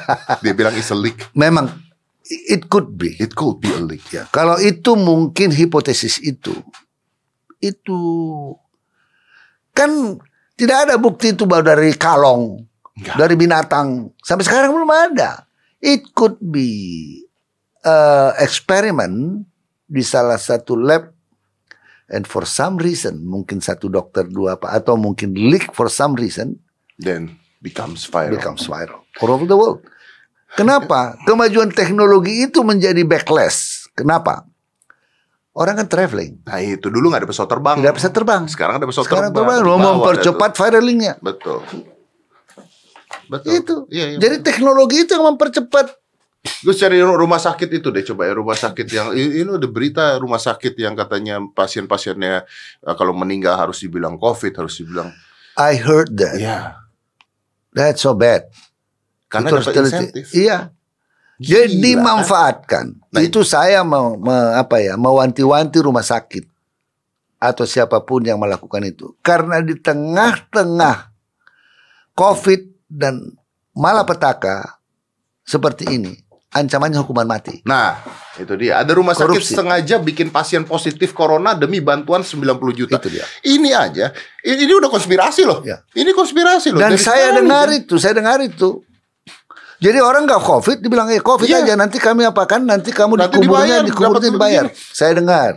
Dia 0.42 0.52
bilang 0.56 0.72
leak. 0.72 1.36
Memang 1.36 1.68
it 2.26 2.68
could 2.68 2.94
be. 2.94 3.14
It 3.18 3.34
could 3.34 3.58
be 3.58 3.70
a 3.70 3.80
leak. 3.80 4.04
Ya, 4.10 4.26
kalau 4.28 4.58
itu 4.58 4.94
mungkin 4.94 5.50
hipotesis 5.50 6.18
itu, 6.18 6.54
itu 7.58 7.98
kan 9.72 10.18
tidak 10.54 10.88
ada 10.88 10.94
bukti 11.00 11.32
itu 11.32 11.48
baru 11.48 11.74
dari 11.74 11.96
kalong, 11.96 12.62
Enggak. 12.94 13.16
dari 13.16 13.34
binatang. 13.34 14.12
Sampai 14.20 14.44
sekarang 14.44 14.70
belum 14.70 14.90
ada. 14.90 15.48
It 15.82 16.14
could 16.14 16.38
be 16.38 16.70
uh, 17.82 18.30
eksperimen 18.38 19.42
di 19.82 20.02
salah 20.06 20.38
satu 20.38 20.78
lab 20.78 21.10
and 22.06 22.22
for 22.24 22.46
some 22.46 22.78
reason 22.78 23.18
mungkin 23.26 23.58
satu 23.58 23.90
dokter 23.90 24.24
dua 24.24 24.54
apa 24.56 24.70
atau 24.72 24.94
mungkin 24.94 25.34
leak 25.34 25.74
for 25.74 25.90
some 25.90 26.14
reason 26.14 26.56
Then 26.96 27.36
becomes 27.58 28.06
viral. 28.06 28.38
becomes 28.38 28.64
viral 28.64 29.02
all 29.18 29.34
over 29.34 29.44
the 29.44 29.58
world. 29.58 29.82
Kenapa? 30.52 31.16
Kemajuan 31.24 31.72
teknologi 31.72 32.44
itu 32.44 32.60
menjadi 32.60 33.00
backlash. 33.08 33.88
Kenapa? 33.96 34.44
Orang 35.52 35.76
kan 35.76 35.84
traveling, 35.84 36.40
Nah 36.48 36.64
itu 36.64 36.88
dulu 36.88 37.12
nggak 37.12 37.24
ada 37.24 37.28
pesawat 37.28 37.50
terbang. 37.52 37.76
tidak 37.76 37.96
bisa 38.00 38.08
terbang. 38.08 38.42
Sekarang 38.48 38.74
ada 38.80 38.88
pesawat 38.88 39.04
Sekarang 39.04 39.28
terbang. 39.36 39.60
terbang, 39.60 39.68
lo 39.68 39.76
mempercepat 39.76 40.50
viralingnya. 40.56 41.14
Betul. 41.20 41.60
Betul. 43.28 43.50
Itu. 43.60 43.74
Iya, 43.92 44.16
iya, 44.16 44.18
Jadi 44.20 44.36
teknologi 44.40 45.04
itu 45.04 45.12
yang 45.12 45.28
mempercepat 45.36 45.92
Gue 46.42 46.74
cari 46.74 46.98
rumah 46.98 47.38
sakit 47.38 47.70
itu 47.70 47.94
deh 47.94 48.02
coba 48.02 48.26
ya 48.26 48.34
rumah 48.34 48.58
sakit 48.58 48.86
yang 48.90 49.14
ini 49.14 49.46
ada 49.46 49.68
berita 49.70 50.18
rumah 50.18 50.42
sakit 50.42 50.74
yang 50.74 50.98
katanya 50.98 51.38
pasien-pasiennya 51.38 52.42
uh, 52.82 52.94
kalau 52.98 53.14
meninggal 53.14 53.54
harus 53.54 53.78
dibilang 53.78 54.18
covid 54.18 54.50
harus 54.58 54.74
dibilang 54.74 55.14
I 55.54 55.78
heard 55.78 56.10
that. 56.18 56.42
ya 56.42 56.82
That's 57.70 58.02
so 58.02 58.18
bad. 58.18 58.50
Karena 59.32 59.48
Itu 59.48 59.56
dapat 59.58 59.74
insentif. 59.80 60.24
Iya. 60.36 60.58
Jadi 61.42 61.74
Gila. 61.74 61.82
dimanfaatkan. 61.82 62.84
Nah, 63.10 63.20
itu 63.24 63.40
saya 63.42 63.82
mau 63.82 64.14
me- 64.14 64.54
apa 64.54 64.78
ya, 64.78 64.94
mewanti-wanti 64.94 65.80
rumah 65.80 66.04
sakit 66.04 66.44
atau 67.40 67.64
siapa 67.66 67.98
pun 67.98 68.22
yang 68.22 68.38
melakukan 68.38 68.84
itu. 68.84 69.16
Karena 69.18 69.58
di 69.58 69.74
tengah-tengah 69.74 71.10
COVID 72.14 72.60
dan 72.86 73.32
malapetaka 73.72 74.78
seperti 75.42 75.98
ini, 75.98 76.12
ancamannya 76.52 77.00
hukuman 77.02 77.26
mati. 77.26 77.64
Nah, 77.66 77.98
itu 78.38 78.52
dia. 78.54 78.78
Ada 78.78 78.92
rumah 78.94 79.16
sakit 79.16 79.32
Korupsi. 79.42 79.56
sengaja 79.56 79.98
bikin 79.98 80.30
pasien 80.30 80.62
positif 80.62 81.10
corona 81.10 81.56
demi 81.56 81.82
bantuan 81.82 82.22
90 82.22 82.38
juta. 82.76 83.00
Itu 83.00 83.08
dia. 83.10 83.24
Ini 83.42 83.70
aja, 83.74 84.14
ini, 84.46 84.70
udah 84.70 84.92
konspirasi 84.92 85.42
loh. 85.42 85.64
Ya. 85.66 85.82
Ini 85.90 86.12
konspirasi 86.14 86.70
loh. 86.70 86.78
Dan 86.78 86.94
Dari 86.94 87.02
saya 87.02 87.34
dengar 87.34 87.66
kan. 87.66 87.80
itu, 87.82 87.94
saya 87.98 88.14
dengar 88.14 88.38
itu. 88.38 88.84
Jadi 89.82 89.98
orang 89.98 90.30
nggak 90.30 90.38
covid, 90.40 90.78
dibilang 90.78 91.10
eh 91.10 91.18
covid 91.18 91.50
Iya. 91.50 91.66
aja 91.66 91.74
nanti 91.74 91.98
kami 91.98 92.22
apakan, 92.22 92.62
nanti 92.62 92.94
kamu 92.94 93.18
Nanti 93.18 93.42
dikuburnya, 93.42 93.82
dibayar, 93.82 93.82
dikuburnya 93.82 94.30
dibayar. 94.30 94.64
begini. 94.70 94.94
Saya 94.94 95.12
dengar. 95.18 95.52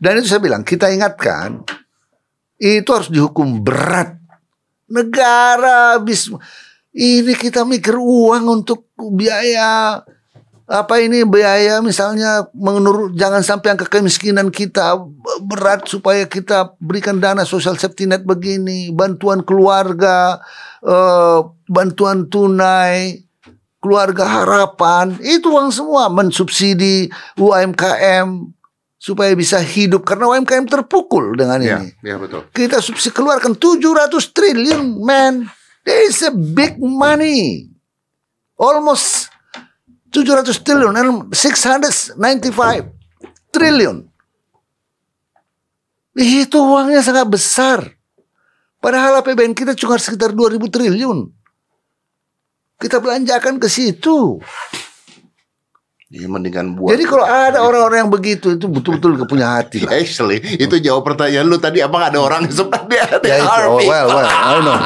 Dan 0.00 0.12
itu 0.16 0.26
saya 0.26 0.40
bilang 0.40 0.64
kita 0.64 0.88
ingatkan, 0.88 1.60
itu 2.56 2.88
harus 2.88 3.12
dihukum 3.12 3.60
berat. 3.60 4.16
Negara 4.88 5.98
habis 5.98 6.32
ini 6.90 7.34
kita 7.34 7.66
mikir 7.66 7.92
uang 7.92 8.44
untuk 8.46 8.88
biaya 8.96 10.00
apa 10.66 10.94
ini 10.98 11.22
biaya 11.22 11.78
misalnya 11.78 12.46
menurut 12.50 13.14
jangan 13.14 13.42
sampai 13.42 13.74
angka 13.74 13.86
kemiskinan 13.86 14.50
kita 14.50 14.98
berat 15.42 15.86
supaya 15.86 16.26
kita 16.26 16.74
berikan 16.78 17.18
dana 17.18 17.42
social 17.42 17.74
safety 17.74 18.06
net 18.06 18.22
begini 18.22 18.90
bantuan 18.90 19.42
keluarga 19.42 20.38
eh, 20.82 21.38
bantuan 21.66 22.26
tunai 22.26 23.25
keluarga 23.86 24.26
harapan. 24.26 25.14
Itu 25.22 25.54
uang 25.54 25.70
semua. 25.70 26.10
Mensubsidi 26.10 27.06
UMKM 27.38 28.50
supaya 28.98 29.30
bisa 29.38 29.62
hidup. 29.62 30.02
Karena 30.02 30.26
UMKM 30.26 30.66
terpukul 30.66 31.38
dengan 31.38 31.62
Ya, 31.62 31.78
ini. 31.78 31.94
ya 32.02 32.18
betul. 32.18 32.42
kita 32.50 32.82
subsidi 32.82 33.14
keluarkan 33.14 33.54
700 33.54 34.34
triliun 34.34 34.98
man. 34.98 35.46
That 35.86 36.02
is 36.02 36.18
a 36.26 36.34
big 36.34 36.74
money. 36.82 37.70
Almost 38.58 39.30
700 40.10 40.66
triliun 40.66 40.98
and 40.98 41.30
695 41.30 42.18
triliun. 43.54 44.02
Itu 46.16 46.58
uangnya 46.58 47.04
sangat 47.04 47.28
besar. 47.28 47.78
Padahal 48.80 49.20
APBN 49.20 49.52
kita 49.52 49.76
cuma 49.76 49.94
sekitar 49.94 50.32
2000 50.32 50.58
triliun 50.66 51.35
kita 52.76 53.00
belanjakan 53.00 53.56
ke 53.56 53.68
situ 53.68 54.40
Ya, 56.06 56.30
mendingan 56.30 56.78
buat. 56.78 56.94
jadi 56.94 57.02
kalau 57.02 57.26
ada 57.26 57.66
orang-orang 57.66 58.06
yang 58.06 58.12
begitu 58.14 58.54
itu 58.54 58.70
betul-betul 58.70 59.18
gak 59.18 59.26
punya 59.26 59.58
hati 59.58 59.82
lah. 59.82 59.90
Actually, 59.98 60.38
itu 60.38 60.78
jawab 60.78 61.02
pertanyaan 61.02 61.50
lu 61.50 61.58
tadi. 61.58 61.82
Apakah 61.82 62.14
ada 62.14 62.22
orang 62.22 62.46
seperti 62.46 62.94
ada 62.94 63.18
Ya 63.26 63.42
oh, 63.42 63.50
army 63.74 63.90
well, 63.90 64.06
well, 64.14 64.22
I 64.22 64.54
know, 64.62 64.78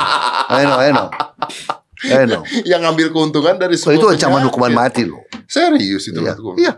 I 0.48 0.62
know, 0.64 0.78
I 0.80 0.90
know, 0.96 1.06
I 2.08 2.22
know. 2.24 2.42
yang 2.64 2.80
ngambil 2.88 3.12
keuntungan 3.12 3.60
dari 3.60 3.76
Oh, 3.76 3.92
sebuah 3.92 4.00
itu 4.00 4.06
ancaman 4.16 4.48
hukuman 4.48 4.72
mati 4.72 5.04
loh. 5.04 5.20
Serius 5.44 6.08
itu 6.08 6.24
Iya. 6.24 6.40
Iya. 6.56 6.72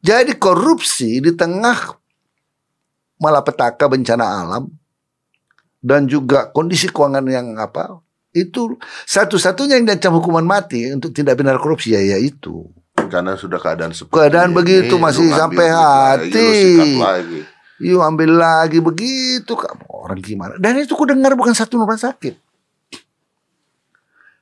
Jadi 0.00 0.32
korupsi 0.40 1.20
di 1.20 1.36
tengah 1.36 1.76
malapetaka 3.20 3.92
bencana 3.92 4.24
alam 4.40 4.72
dan 5.84 6.08
juga 6.08 6.48
kondisi 6.48 6.88
keuangan 6.88 7.28
yang 7.28 7.60
apa 7.60 8.00
itu 8.36 8.76
satu-satunya 9.02 9.80
yang 9.80 9.88
diancam 9.88 10.12
hukuman 10.14 10.44
mati 10.44 10.84
untuk 10.88 11.10
tindak 11.10 11.34
pidana 11.34 11.56
korupsi 11.56 11.90
ya 11.90 12.04
yaitu 12.14 12.68
Karena 12.96 13.32
sudah 13.34 13.56
keadaan 13.56 13.90
seperti 13.90 14.12
Keadaan 14.12 14.50
ini, 14.50 14.56
begitu 14.56 14.94
masih 14.96 15.28
sampai 15.30 15.66
hati. 15.66 16.50
lagi. 16.98 17.40
you 17.78 17.98
ambil 17.98 18.30
lagi 18.34 18.78
begitu 18.78 19.52
kamu 19.52 19.84
orang 19.88 20.18
gimana 20.18 20.54
dan 20.56 20.76
itu 20.76 20.92
ku 20.92 21.04
dengar 21.04 21.32
bukan 21.32 21.52
satu 21.52 21.76
rumah 21.76 21.96
sakit 21.96 22.36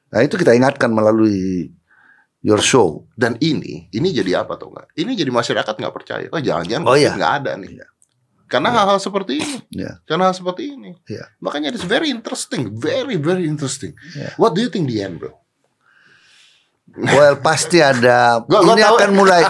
nah 0.09 0.23
itu 0.23 0.35
kita 0.35 0.53
ingatkan 0.53 0.89
melalui 0.89 1.71
your 2.41 2.61
show 2.61 3.03
Dan 3.15 3.35
ini, 3.41 3.89
ini 3.91 4.09
jadi 4.11 4.43
apa 4.43 4.55
tuh 4.55 4.69
nggak? 4.69 4.95
Ini 4.95 5.11
jadi 5.15 5.31
masyarakat 5.31 5.75
nggak 5.75 5.95
percaya. 5.95 6.27
Oh 6.29 6.39
jangan-jangan 6.39 6.85
Oh, 6.85 6.93
iya. 6.93 7.15
nggak 7.15 7.33
ada 7.41 7.57
nih. 7.57 7.73
Iya. 8.55 8.63
Karena 8.63 8.71
hal-hal 8.71 8.99
seperti 8.99 9.33
ini. 9.37 9.59
ya 9.75 9.99
Karena 10.07 10.31
hal 10.31 10.35
seperti 10.35 10.63
ini. 10.71 10.95
Iya. 11.05 11.27
Makanya 11.39 11.75
it's 11.75 11.83
very 11.83 12.07
interesting, 12.07 12.71
very 12.71 13.19
very 13.19 13.45
interesting. 13.45 13.99
Iya. 14.15 14.39
What 14.39 14.55
do 14.55 14.63
you 14.63 14.71
think 14.71 14.87
the 14.87 15.03
end, 15.03 15.19
bro? 15.19 15.35
Well 16.95 17.35
pasti 17.37 17.83
ada. 17.83 18.39
Gua- 18.47 18.63
gua 18.63 18.73
ini 18.73 18.83
tahu. 18.83 18.95
akan 18.95 19.11
mulai. 19.13 19.43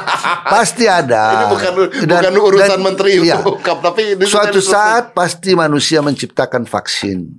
Pasti 0.46 0.88
ada. 0.88 1.22
ini 1.34 1.44
bukan 1.52 1.70
Dan- 2.08 2.32
bukan 2.32 2.34
urusan 2.40 2.70
dan- 2.72 2.80
menteri 2.82 3.10
iya. 3.20 3.36
hukum, 3.38 3.76
tapi 3.86 4.16
ini 4.16 4.24
Suatu 4.24 4.64
saat 4.64 5.12
pasti 5.12 5.52
manusia 5.52 6.00
menciptakan 6.00 6.64
vaksin 6.64 7.36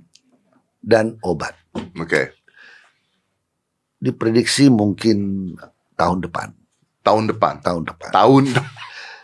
dan 0.78 1.18
obat. 1.20 1.58
Oke, 1.98 2.30
Diprediksi 3.96 4.70
mungkin 4.70 5.50
tahun 5.92 6.22
depan. 6.22 6.54
tahun 7.02 7.26
depan. 7.26 7.58
Tahun 7.60 7.82
depan. 7.82 8.10
Tahun 8.12 8.42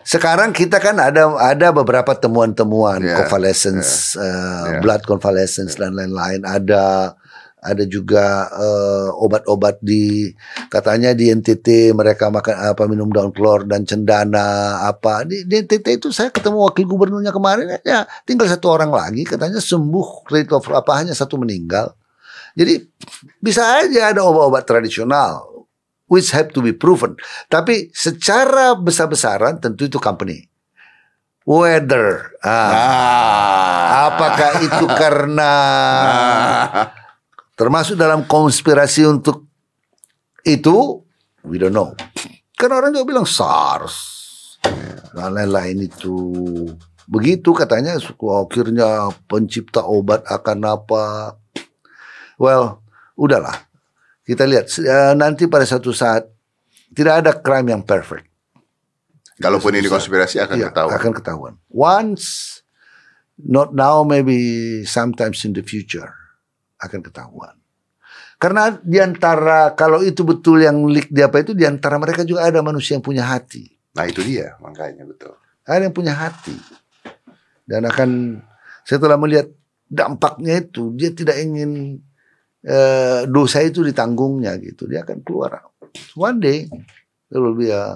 Sekarang 0.02 0.50
kita 0.50 0.82
kan 0.82 0.98
ada 0.98 1.30
ada 1.38 1.70
beberapa 1.70 2.12
temuan-temuan 2.18 3.02
Yeah, 3.02 3.24
convalescence, 3.24 4.18
uh, 4.18 4.22
yeah. 4.22 4.80
blood 4.82 5.02
convalescence 5.06 5.78
dan 5.78 5.94
lain-lain. 5.94 6.42
Ada 6.42 7.14
ada 7.62 7.84
juga 7.86 8.50
uh, 8.50 9.14
obat-obat 9.22 9.78
di 9.78 10.34
katanya 10.66 11.14
di 11.14 11.30
NTT 11.30 11.94
mereka 11.94 12.26
makan 12.26 12.74
apa 12.74 12.90
minum 12.90 13.06
daun 13.14 13.30
kelor 13.30 13.62
dan 13.62 13.86
cendana 13.86 14.82
apa. 14.82 15.22
Di, 15.22 15.46
di 15.46 15.62
NTT 15.62 16.02
itu 16.02 16.08
saya 16.10 16.34
ketemu 16.34 16.58
wakil 16.66 16.84
gubernurnya 16.90 17.30
kemarin 17.30 17.78
ya 17.86 18.02
tinggal 18.26 18.50
satu 18.50 18.74
orang 18.74 18.90
lagi 18.90 19.22
katanya 19.22 19.62
sembuh 19.62 20.26
rate 20.26 20.50
of 20.50 20.66
apa 20.74 20.92
hanya 20.98 21.14
satu 21.14 21.38
meninggal. 21.38 21.94
Jadi 22.58 22.82
bisa 23.38 23.80
aja 23.80 24.12
ada 24.12 24.26
obat-obat 24.26 24.66
tradisional 24.66 25.51
which 26.12 26.28
have 26.36 26.52
to 26.52 26.60
be 26.60 26.76
proven. 26.76 27.16
Tapi 27.48 27.88
secara 27.96 28.76
besar-besaran 28.76 29.64
tentu 29.64 29.88
itu 29.88 29.96
company. 29.96 30.44
Weather 31.42 32.38
ah, 32.44 32.70
Ah. 32.70 34.12
apakah 34.12 34.62
itu 34.62 34.84
karena 35.00 35.52
Ah. 36.06 36.92
termasuk 37.56 37.96
dalam 37.96 38.28
konspirasi 38.28 39.08
untuk 39.08 39.48
itu 40.44 41.00
we 41.48 41.56
don't 41.56 41.72
know. 41.74 41.96
Kan 42.54 42.70
orang 42.70 42.94
juga 42.94 43.08
bilang 43.08 43.26
SARS. 43.26 43.96
Dan 45.10 45.34
lain-lain 45.34 45.88
itu. 45.90 46.14
Begitu 47.10 47.50
katanya 47.50 47.98
akhirnya 47.98 49.10
pencipta 49.26 49.82
obat 49.82 50.22
akan 50.22 50.58
apa? 50.62 51.34
Well 52.38 52.78
udahlah 53.18 53.71
kita 54.32 54.48
lihat 54.48 54.66
eh, 54.80 55.12
nanti 55.12 55.44
pada 55.44 55.68
satu 55.68 55.92
saat 55.92 56.24
tidak 56.96 57.14
ada 57.24 57.32
crime 57.36 57.68
yang 57.76 57.82
perfect. 57.84 58.28
Kalaupun 59.36 59.74
ini 59.76 59.88
konspirasi 59.88 60.38
akan 60.40 60.56
Iya, 60.56 60.68
ketahuan. 60.72 60.92
akan 60.96 61.12
ketahuan. 61.12 61.52
Once 61.68 62.60
not 63.36 63.74
now 63.74 64.00
maybe 64.06 64.38
sometimes 64.88 65.42
in 65.44 65.52
the 65.52 65.64
future 65.64 66.08
akan 66.78 67.00
ketahuan. 67.02 67.56
Karena 68.38 68.74
di 68.82 68.98
antara 68.98 69.70
kalau 69.74 70.02
itu 70.02 70.26
betul 70.26 70.62
yang 70.62 70.82
leak 70.90 71.10
di 71.14 71.22
apa 71.22 71.42
itu 71.42 71.54
di 71.54 71.62
antara 71.62 71.94
mereka 71.98 72.26
juga 72.26 72.46
ada 72.50 72.58
manusia 72.58 72.98
yang 72.98 73.04
punya 73.04 73.22
hati. 73.22 73.70
Nah 73.94 74.04
itu 74.08 74.18
dia 74.22 74.56
makanya 74.58 75.06
betul. 75.06 75.36
ada 75.62 75.82
yang 75.86 75.94
punya 75.94 76.10
hati. 76.14 76.54
Dan 77.62 77.86
akan 77.86 78.42
setelah 78.82 79.14
melihat 79.14 79.46
dampaknya 79.86 80.58
itu 80.58 80.90
dia 80.98 81.14
tidak 81.14 81.38
ingin 81.38 82.02
eh, 82.62 83.26
dosa 83.26 83.58
itu 83.62 83.82
ditanggungnya 83.82 84.54
gitu. 84.62 84.86
Dia 84.86 85.02
akan 85.02 85.18
keluar. 85.22 85.62
One 86.16 86.38
day 86.40 86.66
there 87.28 87.42
will 87.42 87.58
be 87.58 87.68
a 87.68 87.94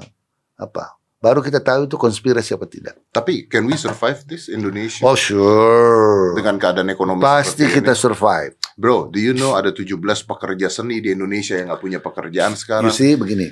apa 0.57 0.97
baru 1.17 1.41
kita 1.43 1.59
tahu 1.59 1.91
itu 1.91 1.97
konspirasi 1.99 2.55
apa 2.55 2.67
tidak. 2.71 2.95
Tapi 3.11 3.51
can 3.51 3.67
we 3.67 3.75
survive 3.75 4.23
this 4.29 4.47
Indonesia? 4.47 5.03
Oh 5.03 5.17
sure. 5.19 6.37
Dengan 6.39 6.61
keadaan 6.61 6.93
ekonomi 6.93 7.25
pasti 7.25 7.67
kita 7.67 7.97
ini? 7.97 7.99
survive. 7.99 8.53
Bro, 8.77 9.11
do 9.11 9.19
you 9.19 9.33
know 9.33 9.57
ada 9.57 9.73
17 9.73 9.97
pekerja 10.29 10.69
seni 10.69 11.01
di 11.01 11.17
Indonesia 11.17 11.57
yang 11.57 11.73
nggak 11.73 11.83
punya 11.83 11.99
pekerjaan 11.99 12.53
you 12.55 12.61
sekarang? 12.61 12.93
see 12.93 13.17
begini. 13.17 13.51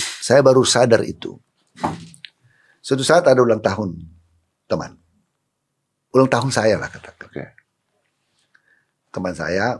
Saya 0.00 0.40
baru 0.40 0.64
sadar 0.64 1.04
itu. 1.04 1.36
Suatu 2.82 3.04
saat 3.06 3.28
ada 3.28 3.38
ulang 3.38 3.60
tahun 3.60 4.02
teman. 4.66 4.96
Ulang 6.16 6.28
tahun 6.32 6.50
saya 6.50 6.80
lah 6.80 6.90
katakan. 6.90 7.28
Oke. 7.28 7.46
teman 9.12 9.36
saya 9.36 9.76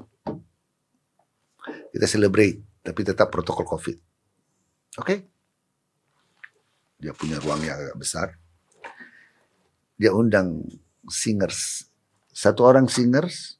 kita 1.92 2.08
celebrate 2.08 2.58
tapi 2.82 3.04
tetap 3.06 3.30
protokol 3.30 3.68
covid 3.68 4.00
Oke. 5.00 5.24
Dia 7.00 7.16
punya 7.16 7.40
ruang 7.40 7.64
yang 7.64 7.80
agak 7.80 7.96
besar. 7.96 8.28
Dia 9.96 10.12
undang 10.12 10.68
singers. 11.08 11.88
Satu 12.32 12.64
orang 12.64 12.88
singers, 12.88 13.56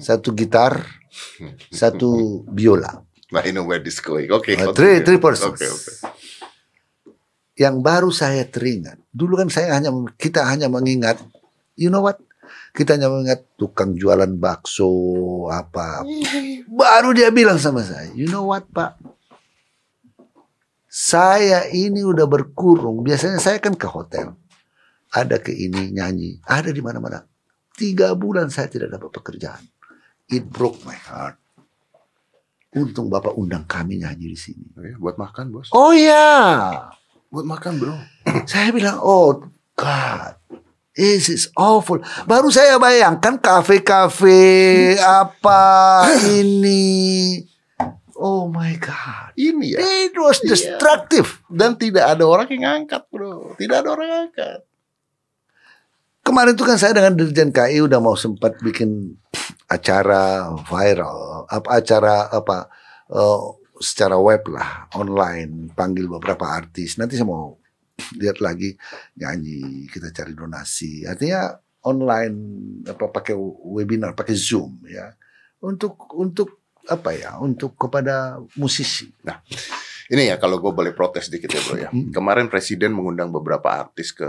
satu 0.00 0.32
gitar, 0.32 0.84
satu 1.72 2.42
biola. 2.48 3.04
I 3.32 3.48
know 3.48 3.64
where 3.64 3.80
this 3.80 4.00
going. 4.00 4.28
Oke. 4.28 4.52
Uh, 4.56 4.72
continue. 4.72 4.76
three 4.76 4.96
three 5.04 5.20
persons. 5.20 5.56
Oke, 5.56 5.64
oke. 5.68 5.92
Yang 7.56 7.76
baru 7.84 8.10
saya 8.12 8.44
teringat. 8.48 9.00
Dulu 9.12 9.44
kan 9.44 9.48
saya 9.52 9.76
hanya 9.76 9.92
kita 10.16 10.44
hanya 10.48 10.68
mengingat, 10.72 11.20
you 11.76 11.92
know 11.92 12.04
what? 12.04 12.20
Kita 12.72 12.96
hanya 12.96 13.12
mengingat 13.12 13.52
tukang 13.60 13.92
jualan 13.92 14.32
bakso 14.40 14.88
apa. 15.52 16.02
Baru 16.68 17.12
dia 17.12 17.28
bilang 17.28 17.60
sama 17.60 17.84
saya, 17.84 18.08
you 18.16 18.28
know 18.28 18.48
what 18.48 18.64
Pak? 18.72 18.96
Saya 20.92 21.68
ini 21.72 22.04
udah 22.04 22.28
berkurung. 22.28 23.00
Biasanya 23.00 23.40
saya 23.40 23.56
kan 23.60 23.72
ke 23.72 23.88
hotel. 23.88 24.36
Ada 25.12 25.40
ke 25.40 25.52
ini 25.52 25.92
nyanyi. 25.92 26.40
Ada 26.44 26.68
di 26.68 26.80
mana-mana. 26.84 27.24
Tiga 27.72 28.12
bulan 28.12 28.52
saya 28.52 28.68
tidak 28.68 28.92
dapat 28.92 29.08
pekerjaan. 29.08 29.64
It 30.28 30.48
broke 30.48 30.84
my 30.84 30.96
heart. 30.96 31.40
Untung 32.72 33.12
Bapak 33.12 33.36
undang 33.36 33.68
kami 33.68 34.00
nyanyi 34.00 34.32
di 34.32 34.38
sini. 34.38 34.64
Oh 34.76 34.84
iya, 34.84 34.96
buat 34.96 35.16
makan, 35.20 35.44
Bos. 35.52 35.68
Oh 35.76 35.92
ya. 35.92 36.28
Buat 37.28 37.44
makan, 37.44 37.72
Bro. 37.76 37.96
Saya 38.48 38.72
bilang, 38.72 38.96
oh 39.00 39.44
God, 39.76 40.36
this 40.92 41.28
is 41.28 41.48
awful. 41.54 41.98
Baru 42.24 42.48
saya 42.48 42.76
bayangkan 42.76 43.40
kafe-kafe 43.40 44.96
apa 44.98 45.60
ini. 46.28 47.42
Oh 48.14 48.46
my 48.46 48.78
God. 48.78 49.34
Ini 49.34 49.74
ya. 49.74 49.78
It 50.06 50.14
was 50.14 50.38
Iya. 50.40 50.54
destructive. 50.54 51.42
Dan 51.50 51.74
tidak 51.74 52.06
ada 52.06 52.22
orang 52.22 52.46
yang 52.54 52.62
ngangkat, 52.62 53.10
Bro. 53.10 53.58
Tidak 53.58 53.76
ada 53.82 53.88
orang 53.90 54.06
yang 54.06 54.18
ngangkat. 54.30 54.60
Kemarin 56.22 56.54
itu 56.54 56.62
kan 56.62 56.78
saya 56.78 56.94
dengan 56.94 57.18
Dirjen 57.18 57.50
KI 57.50 57.82
udah 57.82 57.98
mau 57.98 58.14
sempat 58.14 58.54
bikin 58.62 59.18
acara 59.66 60.54
viral, 60.62 61.50
apa 61.50 61.68
acara 61.82 62.30
apa 62.30 62.70
eh, 63.10 63.40
secara 63.82 64.14
web 64.22 64.46
lah, 64.46 64.86
online, 64.94 65.74
panggil 65.74 66.06
beberapa 66.06 66.46
artis. 66.46 66.94
Nanti 66.94 67.18
saya 67.18 67.26
mau 67.26 67.58
lihat 68.16 68.40
lagi 68.40 68.76
nyanyi, 69.18 69.88
kita 69.88 70.12
cari 70.12 70.32
donasi. 70.36 71.04
Artinya 71.04 71.56
online 71.86 72.36
apa 72.86 73.10
pakai 73.10 73.34
webinar, 73.68 74.14
pakai 74.14 74.34
Zoom 74.36 74.82
ya. 74.86 75.12
Untuk 75.62 76.10
untuk 76.18 76.74
apa 76.90 77.14
ya? 77.14 77.38
Untuk 77.38 77.78
kepada 77.78 78.38
musisi. 78.58 79.10
Ini 80.08 80.34
ya 80.34 80.36
kalau 80.40 80.58
gue 80.58 80.72
boleh 80.72 80.90
protes 80.90 81.28
dikit 81.28 81.52
ya 81.52 81.60
bro 81.62 81.76
ya. 81.78 81.90
Hmm. 81.92 82.10
Kemarin 82.10 82.46
presiden 82.48 82.90
mengundang 82.90 83.30
bebeberapa 83.30 83.68
artis 83.86 84.10
ke 84.10 84.26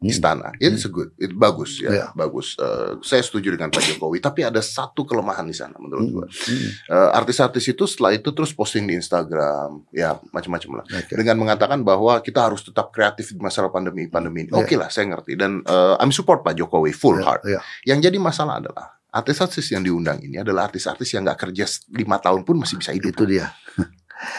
istana. 0.00 0.52
Itu 0.56 0.88
good, 0.88 1.12
itu 1.16 1.34
bagus 1.36 1.76
ya, 1.76 1.90
Iya. 1.92 2.06
bagus. 2.14 2.56
Eh, 2.56 2.96
saya 3.02 3.20
setuju 3.20 3.52
dengan 3.52 3.68
Pak 3.68 3.84
Jokowi. 3.84 4.16
Tapi 4.18 4.40
ada 4.42 4.60
satu 4.60 5.04
kelemahan 5.04 5.44
di 5.44 5.52
sana 5.52 5.76
menurut 5.76 6.06
gue. 6.08 6.26
Hmm. 6.26 6.68
Eh, 6.88 7.10
artis-artis 7.12 7.68
itu 7.68 7.84
setelah 7.84 8.12
itu 8.12 8.32
terus 8.32 8.50
posting 8.50 8.88
di 8.88 8.96
Instagram, 8.96 9.84
ya 9.92 10.16
macam-macam 10.32 10.80
lah. 10.80 10.84
Oke. 10.88 11.12
Dengan 11.14 11.36
mengatakan 11.36 11.80
bahwa 11.82 12.16
kita 12.20 12.48
harus 12.48 12.64
tetap 12.64 12.88
kreatif 12.90 13.32
di 13.32 13.40
masalah 13.40 13.68
pandemi 13.68 14.08
pandemi 14.08 14.44
ini. 14.44 14.50
Iya. 14.52 14.60
Oke 14.60 14.74
lah, 14.80 14.88
saya 14.88 15.10
ngerti 15.10 15.36
dan 15.36 15.60
eh, 15.62 15.94
I'm 16.00 16.10
support 16.10 16.40
Pak 16.40 16.56
Jokowi 16.56 16.92
full 16.96 17.20
Ya, 17.20 17.24
heart. 17.26 17.42
ya. 17.44 17.60
Yang 17.84 18.08
jadi 18.08 18.16
masalah 18.16 18.56
adalah 18.56 18.96
artis-artis 19.10 19.66
yang 19.68 19.82
diundang 19.82 20.22
ini 20.22 20.38
adalah 20.38 20.70
artis-artis 20.70 21.12
yang 21.12 21.26
nggak 21.26 21.44
kerja 21.44 21.66
lima 21.92 22.16
tahun 22.16 22.40
pun 22.40 22.56
masih 22.56 22.78
bisa 22.80 22.94
hidup. 22.94 23.12
Itu 23.12 23.28
dia. 23.28 23.52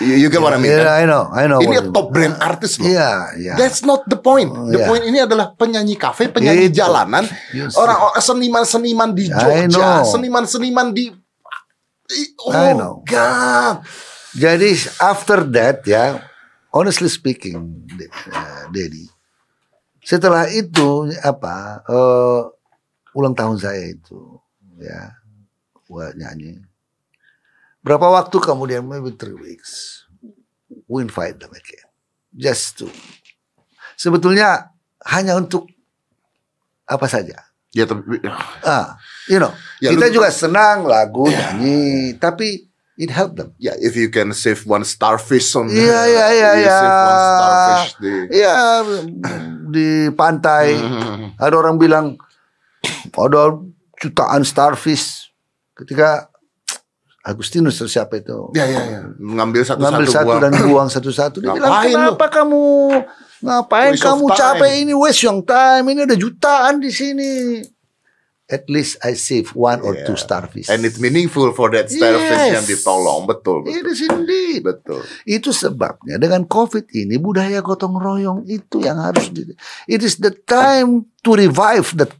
You, 0.02 0.14
you 0.18 0.28
get 0.30 0.42
what 0.42 0.54
I 0.54 0.62
mean? 0.62 0.70
Yeah, 0.70 0.86
kan? 0.86 1.02
I 1.02 1.04
know, 1.10 1.24
I 1.30 1.44
know. 1.50 1.60
Ini 1.62 1.90
what 1.90 1.94
top 1.94 2.08
brand 2.14 2.38
artis 2.38 2.78
loh. 2.78 2.86
Iya, 2.90 3.12
iya. 3.38 3.54
That's 3.58 3.82
not 3.82 4.06
the 4.06 4.18
point. 4.18 4.50
The 4.70 4.86
yeah. 4.86 4.90
point 4.90 5.06
ini 5.06 5.22
adalah 5.22 5.54
penyanyi 5.58 5.98
kafe, 5.98 6.30
penyanyi 6.30 6.70
Itu. 6.70 6.82
jalanan, 6.86 7.26
orang 7.78 8.14
seniman-seniman 8.18 9.10
di 9.14 9.30
Jogja, 9.30 10.06
seniman-seniman 10.06 10.90
di 10.94 11.10
Oh 12.44 12.52
I 12.52 12.76
know. 12.76 13.02
God. 13.08 13.88
Jadi 14.36 14.76
after 15.00 15.48
that 15.56 15.84
ya, 15.88 16.20
honestly 16.76 17.08
speaking, 17.08 17.88
De- 17.88 18.12
eh, 18.12 18.64
Dedi, 18.72 19.08
setelah 20.04 20.48
itu 20.52 21.08
apa 21.24 21.84
eh, 21.88 22.42
ulang 23.16 23.36
tahun 23.36 23.60
saya 23.60 23.96
itu 23.96 24.40
ya 24.80 25.16
buat 25.88 26.16
nyanyi. 26.16 26.60
Berapa 27.82 28.08
waktu 28.08 28.38
kemudian 28.38 28.86
maybe 28.86 29.10
three 29.12 29.34
weeks, 29.34 30.06
we 30.86 31.02
invite 31.02 31.38
them 31.38 31.50
again, 31.50 31.88
just 32.32 32.78
to 32.78 32.86
sebetulnya 33.96 34.70
hanya 35.04 35.34
untuk 35.34 35.66
apa 36.86 37.06
saja. 37.06 37.50
Ya 37.72 37.88
tapi 37.88 38.20
Ah, 38.62 39.00
you 39.26 39.40
know, 39.40 39.50
Ya, 39.80 39.90
kita 39.90 40.08
lu- 40.08 40.20
juga 40.20 40.28
senang 40.30 40.84
lagu 40.84 41.26
nyanyi, 41.26 42.14
tapi 42.18 42.68
it 42.96 43.10
help 43.10 43.34
them. 43.34 43.56
ya 43.58 43.74
if 43.80 43.96
you 43.96 44.12
can 44.12 44.30
save 44.30 44.62
one 44.64 44.84
starfish 44.84 45.56
on 45.56 45.66
Iya, 45.66 46.02
iya, 46.06 46.26
iya, 46.30 46.50
you 46.54 46.62
iya. 46.62 46.78
save 46.78 47.00
one 47.02 47.22
starfish 47.24 47.86
di 47.98 48.14
Ya 48.36 48.56
di 49.68 49.88
pantai 50.12 50.76
Hmm. 50.76 51.34
ada 51.36 51.56
orang 51.56 51.80
bilang 51.80 52.20
ada 53.10 53.58
jutaan 53.98 54.44
starfish 54.44 55.32
ketika 55.74 56.28
Agustinus 57.22 57.78
atau 57.78 57.86
siapa 57.88 58.18
itu 58.18 58.50
Ya 58.52 58.66
ya 58.66 58.82
ya. 58.82 59.00
Ngambil 59.14 59.62
satu-satu 59.62 59.86
ngambil 59.86 60.08
satu 60.10 60.26
buang. 60.28 60.42
dan 60.42 60.52
buang 60.66 60.90
satu-satu 60.90 61.38
dia 61.38 61.54
bilang 61.54 61.74
kenapa 61.82 62.26
kamu 62.28 62.62
ngapain 63.40 63.94
Waste 63.94 64.06
kamu 64.06 64.26
time." 64.28 64.38
capek 64.38 64.72
ini 64.80 64.94
waste 64.94 65.22
your 65.22 65.38
time 65.42 65.86
ini 65.88 66.00
ada 66.02 66.14
jutaan 66.14 66.78
di 66.78 66.90
sini 66.90 67.62
at 68.48 68.68
least 68.68 69.00
I 69.00 69.14
save 69.14 69.54
one 69.54 69.80
or 69.80 69.94
Yeah. 69.94 70.04
two 70.04 70.14
starfish 70.16 70.68
And 70.68 70.82
it's 70.82 70.98
meaningful 70.98 71.50
for 71.52 71.72
that 71.72 71.88
starfish 71.88 72.36
Yes. 72.42 72.52
yang 72.52 72.66
ditolong. 72.68 73.24
Betul. 73.24 73.64
It 73.64 73.80
Betul. 73.80 73.88
is 73.88 74.00
indeed 74.04 74.60
betul. 74.62 75.02
Itu 75.24 75.50
sebabnya 75.52 76.18
dengan 76.18 76.44
COVID 76.44 76.92
ini 76.92 77.16
budaya 77.16 77.62
gotong 77.62 77.96
royong 77.96 78.44
itu 78.46 78.84
yang 78.84 79.00
harus 79.00 79.30
di, 79.30 79.48
it 79.86 80.02
is 80.02 80.18
the 80.18 80.36
time 80.36 81.08
to 81.22 81.32
revive 81.32 81.96
that 81.96 82.12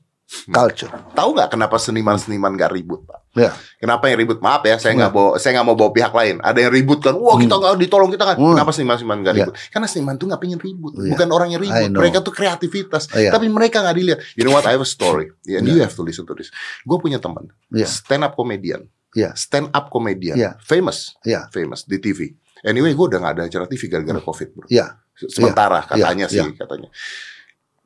culture. 0.48 0.88
Tahu 1.12 1.36
nggak 1.36 1.52
kenapa 1.52 1.76
seniman-seniman 1.76 2.56
nggak 2.56 2.72
ribut, 2.72 3.04
Pak? 3.04 3.21
Ya. 3.32 3.56
Kenapa 3.80 4.12
yang 4.12 4.20
ribut? 4.20 4.44
Maaf 4.44 4.60
ya, 4.68 4.76
saya 4.76 4.92
nggak 4.92 5.12
bawa, 5.16 5.40
saya 5.40 5.56
nggak 5.56 5.68
mau 5.72 5.78
bawa 5.80 5.96
pihak 5.96 6.12
lain. 6.12 6.44
Ada 6.44 6.68
yang 6.68 6.72
ribut 6.76 7.00
kan, 7.00 7.16
wah 7.16 7.40
kita 7.40 7.56
nggak 7.56 7.80
ditolong 7.80 8.12
kita 8.12 8.24
kan. 8.28 8.36
Hmm. 8.36 8.60
Kenapa 8.60 8.72
seniman-seniman 8.76 9.18
nggak 9.24 9.34
Ya. 9.34 9.40
ribut? 9.48 9.56
Karena 9.72 9.88
seniman 9.88 10.16
tuh 10.20 10.26
nggak 10.28 10.42
pengen 10.44 10.60
ribut, 10.60 10.94
Iya. 11.00 11.16
bukan 11.16 11.28
orang 11.32 11.50
yang 11.56 11.62
ribut. 11.64 11.96
Mereka 11.96 12.20
tuh 12.28 12.34
kreativitas, 12.36 13.08
iya. 13.16 13.32
tapi 13.32 13.48
mereka 13.48 13.80
nggak 13.80 13.96
dilihat. 13.96 14.20
You 14.36 14.44
know 14.44 14.52
what? 14.52 14.68
I 14.68 14.76
have 14.76 14.84
a 14.84 14.90
story, 14.90 15.32
and 15.48 15.64
you 15.64 15.80
Ya. 15.80 15.88
have 15.88 15.96
to 15.96 16.04
listen 16.04 16.28
to 16.28 16.36
this. 16.36 16.52
Gue 16.84 17.00
punya 17.00 17.24
teman, 17.24 17.48
Ya. 17.72 17.88
stand 17.88 18.28
up 18.28 18.36
comedian, 18.36 18.92
Ya. 19.16 19.32
stand 19.32 19.72
up 19.72 19.88
comedian, 19.88 20.36
Ya. 20.36 20.60
famous, 20.60 21.16
Ya. 21.24 21.48
famous 21.56 21.88
di 21.88 22.04
TV. 22.04 22.36
Anyway, 22.68 22.92
gue 22.92 23.06
udah 23.08 23.20
nggak 23.24 23.34
ada 23.40 23.44
acara 23.48 23.64
TV 23.64 23.88
gara-gara 23.88 24.20
COVID, 24.20 24.48
bro. 24.54 24.68
Ya. 24.68 25.00
Sementara 25.16 25.80
Ya. 25.80 25.88
katanya 25.88 26.28
Ya. 26.28 26.44
sih, 26.44 26.52
katanya. 26.52 26.92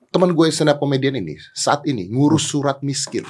Teman 0.10 0.34
gue 0.34 0.48
stand 0.50 0.74
up 0.74 0.80
comedian 0.82 1.14
ini 1.14 1.38
saat 1.54 1.86
ini 1.86 2.08
ngurus 2.08 2.48
surat 2.48 2.80
miskin 2.82 3.28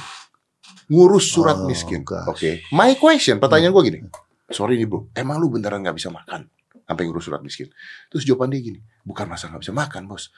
ngurus 0.87 1.25
surat 1.29 1.57
Oh, 1.57 1.65
miskin. 1.65 2.05
Oke. 2.27 2.61
My 2.69 2.93
question, 2.95 3.37
pertanyaan 3.37 3.73
gue 3.73 3.83
gini. 3.85 3.99
Sorry 4.45 4.77
nih 4.77 4.85
bro, 4.85 5.09
emang 5.11 5.37
lu 5.37 5.49
beneran 5.49 5.81
nggak 5.81 5.97
bisa 5.97 6.09
makan 6.09 6.45
sampai 6.85 7.03
ngurus 7.03 7.25
surat 7.25 7.41
miskin? 7.41 7.65
Terus 8.07 8.23
jawaban 8.23 8.53
dia 8.53 8.61
gini, 8.61 8.77
bukan 9.01 9.25
masalah 9.25 9.57
nggak 9.57 9.63
bisa 9.65 9.73
makan 9.73 10.05
bos. 10.05 10.29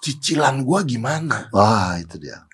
Cicilan 0.00 0.60
gue 0.60 0.78
gimana? 0.84 1.48
Wah, 1.50 1.96
itu 1.96 2.18
dia. 2.18 2.44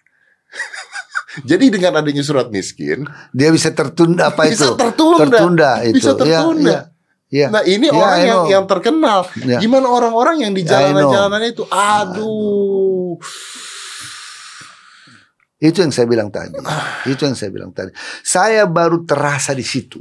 Jadi 1.50 1.68
dengan 1.68 2.00
adanya 2.00 2.24
surat 2.24 2.48
miskin, 2.48 3.04
Dia 3.30 3.52
bisa 3.52 3.70
tertunda 3.70 4.32
apa 4.32 4.48
Bisa 4.48 4.72
itu? 4.72 4.74
tertunda. 4.74 5.18
Tertunda 5.28 5.70
itu. 5.84 5.94
Bisa 5.96 6.12
tertunda. 6.16 6.88
Ya, 7.28 7.46
ya. 7.46 7.46
nah 7.52 7.62
ini 7.62 7.86
Ya, 7.86 7.94
orang 7.94 8.18
yang 8.20 8.42
yang 8.48 8.64
terkenal. 8.64 9.28
Ya. 9.44 9.58
Gimana 9.60 9.86
orang-orang 9.86 10.40
yang 10.42 10.52
di 10.56 10.64
jalanan-jalanan 10.64 11.42
itu? 11.46 11.62
Aduh. 11.68 13.20
Itu 15.58 15.82
yang 15.82 15.90
saya 15.90 16.06
bilang 16.06 16.30
tadi. 16.30 16.54
Itu 17.10 17.26
yang 17.26 17.34
saya 17.34 17.50
bilang 17.50 17.74
tadi. 17.74 17.90
Saya 18.22 18.62
baru 18.70 19.02
terasa 19.02 19.50
di 19.58 19.66
situ. 19.66 19.98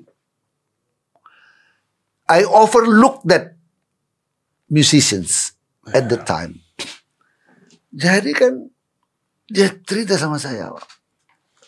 I 2.29 2.45
overlook 2.45 3.25
that 3.25 3.57
musicians 4.69 5.57
at 5.89 6.05
the 6.11 6.19
time. 6.21 6.61
Jadi 7.89 8.31
kan 8.37 8.69
dia 9.49 9.71
cerita 9.81 10.19
sama 10.19 10.37
saya, 10.37 10.69
Pak. 10.69 10.85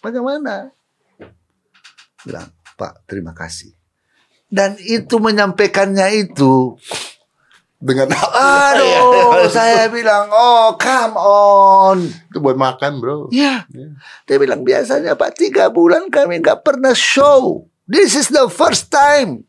Bagaimana? 0.04 0.70
Bilang, 2.28 2.52
Pak, 2.76 3.08
terima 3.08 3.32
kasih. 3.32 3.72
Dan 4.52 4.78
itu 4.82 5.18
menyampaikannya 5.18 6.30
itu 6.30 6.76
Dengan 7.80 8.12
Aduh, 8.36 9.48
saya 9.56 9.88
bilang, 9.88 10.28
oh 10.30 10.76
come 10.76 11.16
on. 11.16 11.98
itu 12.04 12.38
buat 12.38 12.60
makan 12.60 13.00
bro. 13.00 13.32
Ya, 13.32 13.64
Ya. 13.72 13.88
dia 14.28 14.36
bilang 14.36 14.68
biasanya 14.68 15.16
Pak 15.16 15.40
tiga 15.40 15.72
bulan 15.72 16.12
kami 16.12 16.44
nggak 16.44 16.62
pernah 16.62 16.92
show. 16.92 17.64
This 17.88 18.20
is 18.20 18.28
the 18.30 18.52
first 18.52 18.92
time. 18.92 19.48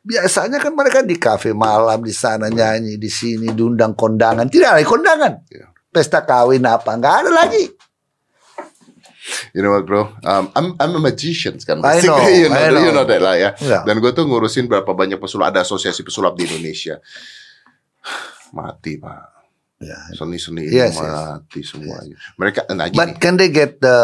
Biasanya 0.00 0.56
kan 0.56 0.72
mereka 0.72 1.04
di 1.04 1.20
kafe 1.20 1.52
malam 1.52 2.00
di 2.00 2.16
sana 2.16 2.48
nyanyi 2.48 2.96
di 2.96 3.12
sini 3.12 3.52
diundang 3.52 3.92
kondangan. 3.92 4.48
Tidak 4.48 4.80
ada 4.80 4.80
kondangan. 4.80 5.32
Iya. 5.52 5.68
Pesta 5.92 6.24
kawin 6.24 6.64
apa 6.64 6.96
nggak 6.96 7.14
ada 7.20 7.30
lagi. 7.30 7.68
You 9.52 9.62
know 9.62 9.74
what 9.74 9.86
bro? 9.86 10.10
Um, 10.22 10.50
I'm 10.54 10.66
I'm 10.78 10.92
a 10.96 11.02
magician 11.02 11.58
kan. 11.62 11.82
I 11.82 12.00
know, 12.02 12.18
you 12.30 12.48
know, 12.50 12.56
I 12.56 12.70
know. 12.70 12.82
you 12.82 12.92
know 12.92 13.06
that 13.06 13.20
lah 13.20 13.34
ya. 13.34 13.50
Iya. 13.58 13.82
Dan 13.86 13.98
gue 13.98 14.10
tuh 14.10 14.26
ngurusin 14.26 14.66
berapa 14.66 14.90
banyak 14.90 15.18
pesulap 15.18 15.50
ada 15.50 15.62
asosiasi 15.62 16.02
pesulap 16.02 16.34
di 16.34 16.46
Indonesia. 16.46 16.98
Mati 18.56 18.98
pak. 18.98 19.38
Ya. 19.80 19.96
Seni-seni 20.12 20.68
Yes, 20.68 20.92
itu 20.92 21.00
yes. 21.00 21.00
mati 21.00 21.60
semuanya. 21.64 22.12
Mereka 22.36 22.68
nah 22.76 22.92
But 22.92 23.16
gini, 23.16 23.16
can 23.16 23.34
they 23.40 23.48
get 23.48 23.80
the 23.80 23.96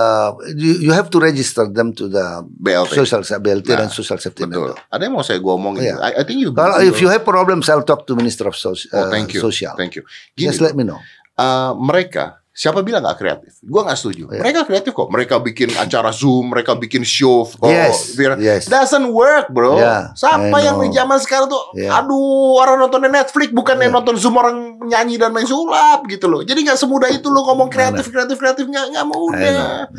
you, 0.57 0.89
you 0.89 0.93
have 0.97 1.13
to 1.13 1.21
register 1.21 1.69
them 1.69 1.93
to 1.93 2.09
the 2.09 2.49
BLT. 2.49 2.97
social 2.97 3.21
BLT 3.21 3.77
dan 3.77 3.85
Nah, 3.85 3.93
social 3.93 4.17
safety 4.17 4.49
net. 4.49 4.57
Betul. 4.57 4.73
Ada 4.89 5.03
yang 5.05 5.13
mau 5.13 5.21
saya 5.21 5.37
gue 5.37 5.53
omongin. 5.53 5.93
Iya. 5.93 6.01
I, 6.01 6.11
I 6.17 6.23
think 6.25 6.41
you. 6.41 6.57
Kalau 6.57 6.81
if 6.81 6.97
you 7.05 7.13
have 7.13 7.29
problems, 7.29 7.69
I'll 7.69 7.85
talk 7.85 8.09
to 8.09 8.17
Minister 8.17 8.49
of 8.49 8.57
Social. 8.57 8.89
Oh, 8.97 9.13
thank 9.13 9.37
you. 9.37 9.41
Social. 9.45 9.77
Thank 9.77 10.01
you. 10.01 10.09
Gini, 10.33 10.49
Just 10.49 10.65
let 10.65 10.73
me 10.73 10.81
know. 10.81 10.97
uh, 11.37 11.77
mereka 11.77 12.41
siapa 12.57 12.81
bilang 12.81 13.05
nggak 13.05 13.21
kreatif? 13.21 13.61
Gua 13.61 13.85
nggak 13.85 13.99
setuju. 14.01 14.33
Iya. 14.33 14.41
Mereka 14.41 14.61
kreatif 14.65 14.97
kok. 14.97 15.13
Mereka 15.13 15.45
bikin 15.45 15.77
acara 15.77 16.09
Zoom, 16.09 16.57
mereka 16.57 16.73
bikin 16.73 17.05
show. 17.05 17.45
kok. 17.45 17.69
Yes, 17.69 18.17
biar 18.17 18.41
yes. 18.41 18.65
doesn't 18.65 19.13
work, 19.13 19.53
bro. 19.53 19.77
Yeah, 19.77 20.17
Siapa 20.17 20.57
yang 20.65 20.81
di 20.81 20.89
zaman 20.89 21.21
sekarang 21.21 21.53
tuh, 21.53 21.77
Yeah. 21.77 21.93
aduh, 21.93 22.57
orang 22.57 22.81
nontonnya 22.81 23.13
Netflix 23.13 23.53
bukan 23.53 23.77
yang 23.77 23.93
Yeah. 23.93 23.97
nonton 24.01 24.17
Zoom 24.17 24.41
orang 24.41 24.81
nyanyi 24.81 25.21
dan 25.21 25.37
main 25.37 25.45
sulap 25.45 26.09
gitu 26.09 26.33
loh. 26.33 26.41
Jadi 26.41 26.65
nggak 26.65 26.81
semudah 26.81 27.13
itu 27.13 27.29
lo 27.29 27.45
ngomong 27.45 27.69
kreatif, 27.69 28.09
kreatif, 28.09 28.41
kreatif 28.41 28.65
nggak 28.65 28.97
nggak 28.97 29.07
mudah. 29.07 29.93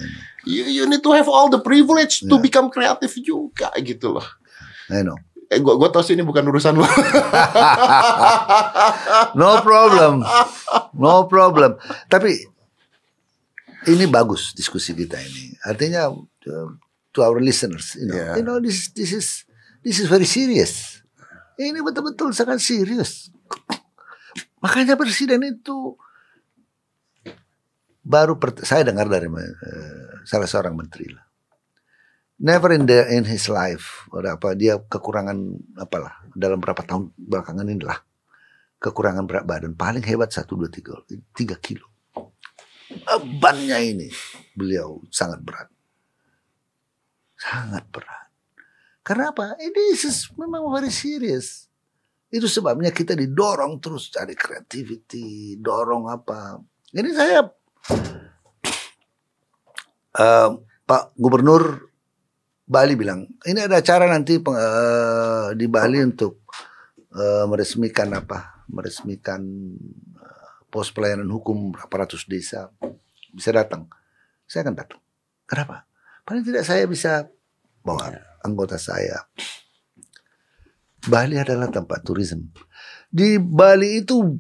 You, 0.48 0.64
you 0.66 0.84
need 0.90 1.04
to 1.04 1.12
have 1.14 1.30
all 1.30 1.54
the 1.54 1.62
privilege 1.62 2.26
to 2.26 2.36
Yeah. 2.36 2.42
become 2.42 2.74
kreatif 2.74 3.14
juga 3.22 3.70
gitu 3.78 4.18
loh. 4.18 4.26
I 4.90 5.04
know. 5.06 5.20
Eh, 5.48 5.64
gua, 5.64 5.80
gua 5.80 5.88
tau 5.88 6.04
sih 6.04 6.12
ini 6.16 6.28
bukan 6.28 6.44
urusan 6.44 6.76
lo. 6.76 6.84
No 9.40 9.64
problem. 9.64 10.20
No 10.92 11.24
problem. 11.32 11.80
Tapi 12.12 12.36
ini 13.88 14.06
bagus 14.12 14.52
diskusi 14.52 14.92
kita 14.92 15.16
ini. 15.22 15.56
Artinya 15.64 16.12
uh, 16.12 16.70
to 17.16 17.20
our 17.24 17.40
listeners, 17.40 17.96
you 17.96 18.12
know, 18.12 18.16
Yeah. 18.16 18.34
you 18.36 18.44
know 18.44 18.60
this 18.60 18.92
this 18.92 19.16
is 19.16 19.48
this 19.86 20.04
is 20.04 20.12
very 20.12 20.28
serious. 20.28 21.00
Ini 21.58 21.80
betul-betul 21.80 22.36
sangat 22.36 22.60
serius. 22.60 23.32
Makanya 24.60 25.00
presiden 25.00 25.42
itu 25.48 25.96
baru 28.04 28.36
saya 28.64 28.84
dengar 28.88 29.08
dari 29.08 29.28
uh, 29.32 30.24
salah 30.28 30.50
seorang 30.50 30.76
menteri 30.76 31.08
lah. 31.12 31.27
Never 32.38 32.70
in 32.70 32.86
the 32.86 33.10
in 33.10 33.26
his 33.26 33.50
life. 33.50 34.06
Ada 34.14 34.38
dia 34.54 34.78
kekurangan 34.78 35.38
apalah 35.74 36.22
dalam 36.38 36.62
berapa 36.62 36.86
tahun 36.86 37.10
belakangan 37.18 37.66
inilah 37.66 37.98
kekurangan 38.78 39.26
berat 39.26 39.46
badan. 39.50 39.74
Paling 39.74 40.06
hebat 40.06 40.30
satu 40.30 40.54
dua 40.54 40.70
tiga 40.70 41.02
tiga 41.34 41.58
kilo. 41.58 41.90
Bebannya 42.94 43.78
ini 43.82 44.10
beliau 44.54 45.02
sangat 45.10 45.42
berat. 45.42 45.70
Sangat 47.42 47.90
berat. 47.90 48.30
Karena 49.02 49.34
apa 49.34 49.58
ini 49.58 49.98
is 49.98 50.30
memang 50.38 50.70
very 50.70 50.94
serious. 50.94 51.66
Itu 52.30 52.46
sebabnya 52.46 52.94
kita 52.94 53.16
didorong 53.18 53.82
terus 53.82 54.14
cari 54.14 54.38
creativity 54.38 55.58
dorong 55.58 56.12
apa. 56.12 56.60
Ini 56.94 57.10
saya 57.18 57.42
eh, 60.22 60.50
Pak 60.88 61.04
Gubernur 61.18 61.87
Bali 62.68 63.00
bilang 63.00 63.24
ini 63.48 63.64
ada 63.64 63.80
acara 63.80 64.12
nanti 64.12 64.44
peng- 64.44 64.60
eh, 64.60 65.56
di 65.56 65.72
Bali 65.72 66.04
untuk 66.04 66.44
eh, 67.16 67.48
meresmikan 67.48 68.12
apa? 68.12 68.68
Meresmikan 68.68 69.40
eh, 70.20 70.52
pos 70.68 70.92
pelayanan 70.92 71.32
hukum 71.32 71.72
berapa 71.72 72.04
ratus 72.04 72.28
desa. 72.28 72.68
Bisa 73.32 73.56
datang. 73.56 73.88
Saya 74.44 74.68
akan 74.68 74.76
datang. 74.76 75.00
Kenapa? 75.48 75.88
Paling 76.28 76.44
tidak 76.44 76.68
saya 76.68 76.84
bisa 76.92 77.32
bawa 77.88 78.12
anggota 78.44 78.76
saya. 78.76 79.32
Bali 81.08 81.40
adalah 81.40 81.72
tempat 81.72 82.04
tourism 82.04 82.52
di 83.08 83.40
Bali 83.40 84.04
itu 84.04 84.36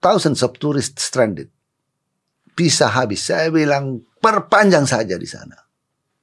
thousands 0.00 0.40
of 0.40 0.56
tourists 0.56 1.12
stranded. 1.12 1.52
Bisa 2.56 2.88
habis. 2.88 3.20
Saya 3.28 3.52
bilang 3.52 4.00
perpanjang 4.24 4.88
saja 4.88 5.20
di 5.20 5.28
sana. 5.28 5.60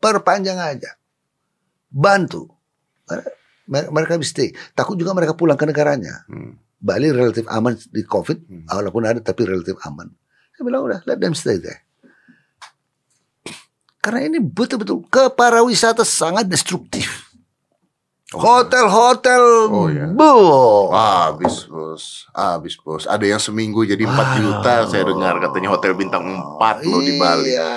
Perpanjang 0.02 0.58
aja 0.58 0.98
bantu 1.91 2.47
Mer- 3.67 3.91
mereka 3.91 4.15
bisa 4.15 4.32
stay 4.34 4.49
takut 4.71 4.95
juga 4.95 5.12
mereka 5.12 5.36
pulang 5.36 5.56
ke 5.56 5.63
negaranya 5.63 6.23
Hmm. 6.25 6.56
Bali 6.82 7.13
relatif 7.13 7.45
aman 7.45 7.77
di 7.77 8.01
COVID, 8.01 8.38
Hmm. 8.41 8.65
walaupun 8.65 9.06
ada 9.06 9.21
tapi 9.21 9.45
relatif 9.45 9.77
aman. 9.86 10.10
Saya 10.51 10.65
bilang 10.65 10.82
udah, 10.82 11.06
let 11.06 11.21
them 11.21 11.32
stay 11.32 11.62
there. 11.62 11.86
Karena 14.01 14.25
ini 14.25 14.41
betul-betul 14.41 15.06
ke 15.06 15.30
para 15.30 15.62
wisata 15.62 16.01
sangat 16.01 16.49
destruktif. 16.49 17.30
Hotel-hotel, 18.34 19.43
Oh, 19.69 19.91
iya. 19.91 20.10
bu. 20.10 20.34
Habis 20.89 21.67
bos, 21.67 22.04
habis 22.32 22.80
bos. 22.80 23.04
Ada 23.06 23.27
yang 23.27 23.38
seminggu 23.38 23.84
jadi 23.84 24.01
4 24.01 24.39
juta 24.39 24.73
saya 24.88 25.04
dengar 25.04 25.38
katanya 25.38 25.69
hotel 25.69 25.93
bintang 25.93 26.23
4 26.25 26.82
loh 26.82 26.97
di 26.97 27.13
Bali. 27.13 27.54
Iya. 27.54 27.69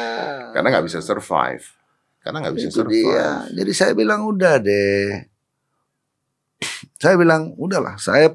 Karena 0.55 0.73
nggak 0.73 0.87
bisa 0.87 1.03
survive. 1.03 1.67
Karena 2.25 2.41
nggak 2.41 2.55
bisa 2.57 2.69
Itu 2.73 2.81
survive. 2.81 3.05
dia. 3.05 3.29
Jadi 3.53 3.73
saya 3.77 3.93
bilang 3.93 4.25
udah 4.25 4.57
deh. 4.57 5.29
Saya 6.97 7.21
bilang 7.21 7.53
udahlah. 7.61 8.01
Saya, 8.01 8.33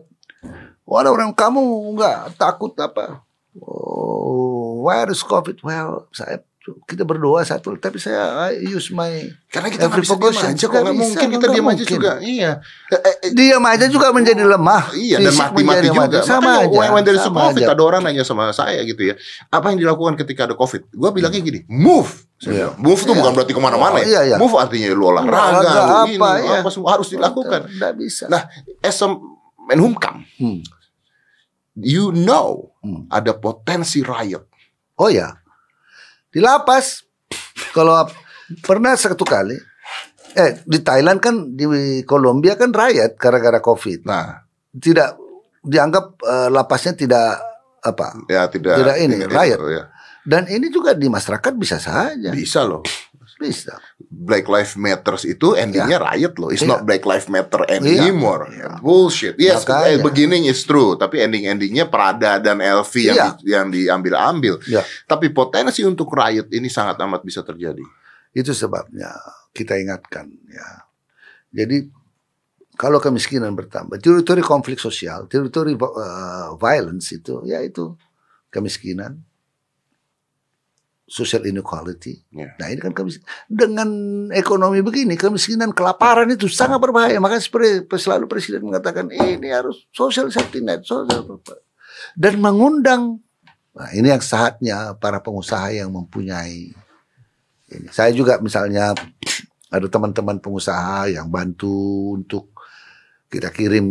waduh 0.86 1.10
orang 1.10 1.34
kamu 1.34 1.62
nggak 1.98 2.38
takut 2.38 2.70
apa? 2.78 3.26
Oh, 3.58 4.86
virus 4.86 5.26
COVID. 5.26 5.66
Well, 5.66 6.06
saya 6.14 6.46
kita 6.86 7.02
berdoa 7.02 7.42
satu, 7.42 7.74
tapi 7.82 7.98
saya 7.98 8.54
I 8.54 8.62
use 8.62 8.94
my 8.94 9.26
Karena 9.50 9.74
kita 9.74 9.90
nggak 9.90 10.06
bisa 10.06 10.14
diam 10.14 10.38
aja 10.38 10.66
kok 10.70 10.78
Nggak 10.78 10.94
mungkin 10.94 11.28
kita 11.34 11.40
nggak 11.42 11.56
diam 11.58 11.68
aja 11.74 11.84
juga. 11.88 12.12
Iya. 12.22 12.52
Eh, 12.94 13.00
eh, 13.02 13.16
eh, 13.26 13.32
diam 13.34 13.64
aja 13.66 13.86
juga 13.90 14.14
menjadi 14.14 14.46
lemah. 14.46 14.94
Iya 14.94 15.18
dan 15.18 15.34
mati-mati 15.34 15.66
menjadi 15.66 15.90
juga. 15.90 16.02
mati. 16.06 16.30
Sama 16.30 16.62
Makanya 16.62 16.70
aja. 16.70 16.94
when 16.94 17.02
there 17.02 17.18
is 17.18 17.26
sama 17.26 17.40
COVID 17.50 17.64
aja. 17.66 17.74
ada 17.74 17.82
orang 17.82 18.02
nanya 18.06 18.22
sama 18.22 18.54
saya 18.54 18.86
gitu 18.86 19.02
ya. 19.02 19.16
Apa 19.50 19.74
yang 19.74 19.82
dilakukan 19.82 20.14
ketika 20.22 20.46
ada 20.46 20.54
COVID? 20.54 20.94
Gue 20.94 21.10
bilangnya 21.10 21.42
gini, 21.42 21.66
move. 21.66 22.29
Iya. 22.40 22.72
Move 22.80 23.02
tuh 23.04 23.12
Iya. 23.12 23.20
bukan 23.20 23.32
berarti 23.36 23.52
ke 23.52 23.60
mana-mana 23.60 23.96
Oh, 23.96 24.00
ya. 24.00 24.08
iya, 24.08 24.22
iya. 24.26 24.38
Move 24.40 24.56
artinya 24.56 24.88
lu 24.92 25.12
olahraga, 25.12 25.60
lu 25.60 25.68
apa, 25.68 26.30
ini, 26.40 26.48
iya. 26.48 26.64
apa 26.64 26.70
semua 26.72 26.90
harus 26.96 27.08
dilakukan. 27.10 27.68
Nggak 27.68 27.94
bisa. 27.96 28.26
Nah, 28.28 28.48
as 28.80 29.00
a 29.00 29.08
Menhumkam, 29.60 30.26
Hmm. 30.40 30.66
you 31.76 32.10
know 32.10 32.74
Hmm. 32.82 33.06
ada 33.08 33.36
potensi 33.36 34.02
riot. 34.02 34.50
Oh 34.96 35.08
ya, 35.08 35.30
di 36.28 36.40
lapas 36.40 37.06
kalau 37.70 38.08
pernah 38.60 38.96
satu 38.96 39.22
kali, 39.22 39.54
eh 40.34 40.64
di 40.64 40.80
Thailand 40.80 41.20
kan 41.20 41.36
di 41.54 41.70
Kolombia 42.02 42.56
kan 42.56 42.72
riot 42.72 43.14
gara-gara 43.16 43.60
COVID. 43.60 44.04
Nah, 44.04 44.42
Tidak 44.70 45.10
dianggap 45.62 46.06
eh, 46.20 46.50
lapasnya 46.50 46.94
tidak 46.94 47.42
apa. 47.80 48.16
ya 48.26 48.46
tidak 48.48 48.74
Tidak 48.76 48.96
ini, 48.98 49.16
tidak- 49.22 49.34
riot. 49.34 49.60
ya. 49.70 49.84
Dan 50.22 50.46
ini 50.46 50.68
juga 50.68 50.92
di 50.94 51.08
masyarakat 51.08 51.54
bisa 51.56 51.78
saja, 51.78 52.30
Bisa 52.30 52.64
loh. 52.64 52.84
bisa. 53.36 53.80
Black 54.10 54.46
Lives 54.46 54.76
Matters 54.76 55.24
itu 55.24 55.56
endingnya 55.56 55.96
riot 55.98 56.36
loh. 56.36 56.52
It's 56.52 56.60
Iya. 56.60 56.76
not 56.76 56.82
Black 56.84 57.08
Lives 57.08 57.28
Matter 57.28 57.64
Iya. 57.66 57.80
anymore. 58.04 58.52
Iya. 58.52 58.84
Bullshit. 58.84 59.40
Yes, 59.40 59.64
Makanya. 59.64 59.96
eh, 59.96 59.98
beginning 59.98 60.44
is 60.44 60.60
true, 60.62 60.96
tapi 60.96 61.24
ending-endingnya 61.24 61.88
Prada 61.88 62.36
dan 62.38 62.60
LV 62.60 62.94
yang 63.00 63.16
Iya. 63.16 63.28
di- 63.34 63.48
yang 63.48 63.68
diambil-ambil. 63.70 64.60
Ya, 64.66 64.84
Tapi 65.06 65.32
potensi 65.32 65.82
untuk 65.82 66.12
riot 66.12 66.52
ini 66.52 66.68
sangat 66.68 67.00
amat 67.00 67.24
bisa 67.24 67.40
terjadi. 67.42 67.82
itu 68.30 68.54
sebabnya 68.54 69.10
kita 69.50 69.74
ingatkan 69.74 70.30
ya. 70.46 70.86
Jadi 71.50 71.90
kalau 72.76 73.02
kemiskinan 73.02 73.58
bertambah, 73.58 73.98
teori-teori 73.98 74.44
konflik 74.46 74.78
sosial, 74.78 75.26
teori-teori 75.26 75.74
eh, 75.74 76.50
violence 76.56 77.10
itu, 77.12 77.42
ya 77.44 77.58
itu 77.60 77.98
kemiskinan, 78.48 79.18
social 81.10 81.44
inequality. 81.44 82.22
Ya. 82.30 82.54
Nah 82.62 82.70
ini 82.70 82.80
kan 82.80 82.94
kemis- 82.94 83.20
dengan 83.50 83.90
ekonomi 84.30 84.80
begini, 84.86 85.18
kemiskinan, 85.18 85.74
kelaparan 85.74 86.30
itu 86.30 86.46
sangat 86.46 86.78
berbahaya. 86.78 87.18
Makanya 87.18 87.44
seperti 87.44 87.90
selalu 87.98 88.30
presiden 88.30 88.70
mengatakan 88.70 89.10
ini 89.10 89.50
harus 89.50 89.90
social 89.90 90.30
safety 90.30 90.62
net, 90.62 90.86
social 90.86 91.42
dan 92.14 92.34
mengundang. 92.38 93.20
Nah 93.74 93.90
ini 93.92 94.14
yang 94.14 94.22
saatnya 94.22 94.94
para 94.96 95.20
pengusaha 95.20 95.74
yang 95.74 95.90
mempunyai. 95.90 96.72
Ini. 97.70 97.88
Saya 97.90 98.14
juga 98.14 98.38
misalnya 98.42 98.94
ada 99.70 99.88
teman-teman 99.90 100.42
pengusaha 100.42 101.10
yang 101.10 101.30
bantu 101.30 102.14
untuk 102.18 102.54
kita 103.30 103.54
kirim 103.54 103.86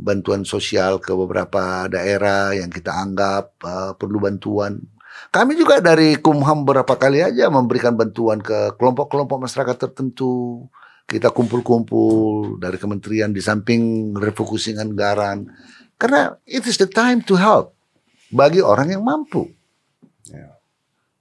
bantuan 0.00 0.48
sosial 0.48 0.96
ke 0.96 1.12
beberapa 1.12 1.92
daerah 1.92 2.56
yang 2.56 2.72
kita 2.72 2.88
anggap 2.88 3.52
uh, 3.60 3.92
perlu 4.00 4.16
bantuan. 4.16 4.80
Kami 5.36 5.52
juga 5.52 5.84
dari 5.84 6.16
Kumham 6.16 6.64
beberapa 6.64 6.96
kali 6.96 7.20
aja 7.20 7.52
memberikan 7.52 7.92
bantuan 7.92 8.40
ke 8.40 8.72
kelompok-kelompok 8.80 9.36
masyarakat 9.44 9.76
tertentu. 9.76 10.64
kita 11.06 11.30
kumpul-kumpul 11.30 12.58
dari 12.58 12.82
kementerian 12.82 13.30
di 13.30 13.38
samping 13.38 14.10
refocusing 14.18 14.74
anggaran 14.82 15.46
karena 15.94 16.34
it 16.42 16.66
is 16.66 16.74
the 16.82 16.90
time 16.90 17.22
to 17.22 17.38
help 17.38 17.78
bagi 18.34 18.58
orang 18.58 18.90
yang 18.90 19.06
mampu. 19.06 19.46
Ya. 20.26 20.58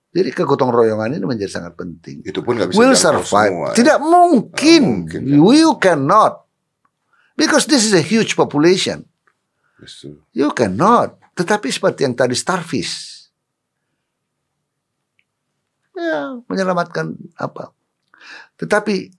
Jadi 0.09 0.33
kegotong 0.33 0.73
royongan 0.73 1.15
ini 1.19 1.25
menjadi 1.27 1.61
sangat 1.61 1.77
penting. 1.77 2.25
Itu 2.25 2.41
pun 2.41 2.57
nggak 2.57 2.73
bisa 2.73 2.79
Will 2.81 2.97
jangkau 2.97 3.05
survive. 3.21 3.51
semua, 3.53 3.67
ya. 3.69 3.75
Tidak 3.77 3.97
mungkin. 4.01 4.81
mungkin, 5.05 5.21
ya. 5.21 5.37
You 5.37 5.77
cannot. 5.77 6.33
Because 7.37 7.69
this 7.69 7.83
is 7.83 7.93
a 7.93 8.01
huge 8.01 8.33
population. 8.33 9.05
You 10.33 10.49
cannot. 10.55 11.19
Tetapi 11.35 11.67
seperti 11.69 12.07
yang 12.07 12.15
tadi 12.15 12.33
starfish. 12.33 13.14
Ya, 15.95 16.43
menyelamatkan 16.51 17.15
apa. 17.39 17.71
Tetapi 18.59 19.15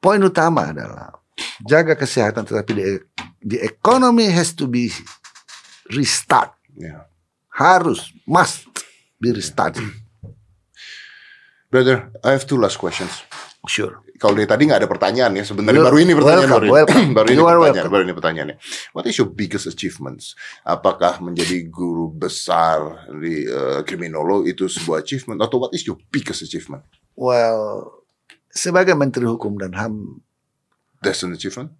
poin 0.00 0.20
utama 0.24 0.72
adalah 0.72 1.20
jaga 1.64 1.92
kesehatan 1.96 2.48
tetapi 2.48 2.72
the, 2.72 2.86
the 3.44 3.58
economy 3.60 4.28
has 4.32 4.56
to 4.56 4.64
be 4.64 4.88
restart. 5.92 6.56
Ya. 6.76 7.04
Harus, 7.52 8.10
must 8.26 8.66
be 9.20 9.30
restarted. 9.30 9.84
Brother, 11.70 12.10
I 12.22 12.34
have 12.34 12.46
two 12.46 12.58
last 12.58 12.78
questions. 12.78 13.22
Sure. 13.64 14.04
Kalau 14.14 14.36
dari 14.36 14.44
tadi 14.44 14.68
nggak 14.68 14.84
ada 14.84 14.90
pertanyaan 14.90 15.32
ya 15.34 15.42
sebenarnya 15.42 15.82
baru 15.82 15.98
ini 15.98 16.12
pertanyaan 16.12 16.46
welcome, 16.46 16.60
baru 16.68 16.68
welcome. 16.70 17.08
baru 17.10 17.26
ini 17.26 17.40
pertanyaan 17.40 17.60
welcome. 17.64 17.90
baru 17.90 18.02
ini 18.02 18.14
pertanyaannya. 18.14 18.56
What 18.92 19.04
is 19.04 19.16
your 19.16 19.28
biggest 19.28 19.64
achievements? 19.66 20.36
Apakah 20.62 21.18
menjadi 21.18 21.64
guru 21.66 22.08
besar 22.08 22.78
di 23.10 23.44
uh, 23.44 23.80
kriminolog 23.82 24.46
itu 24.46 24.68
sebuah 24.68 25.00
achievement 25.00 25.40
atau 25.40 25.58
what 25.58 25.72
is 25.72 25.82
your 25.82 25.96
biggest 26.08 26.40
achievement? 26.40 26.84
Well, 27.14 27.90
sebagai 28.48 28.92
Menteri 28.92 29.24
Hukum 29.24 29.56
dan 29.56 29.72
HAM 29.72 30.20
That's 31.00 31.20
an 31.20 31.32
achievement. 31.32 31.72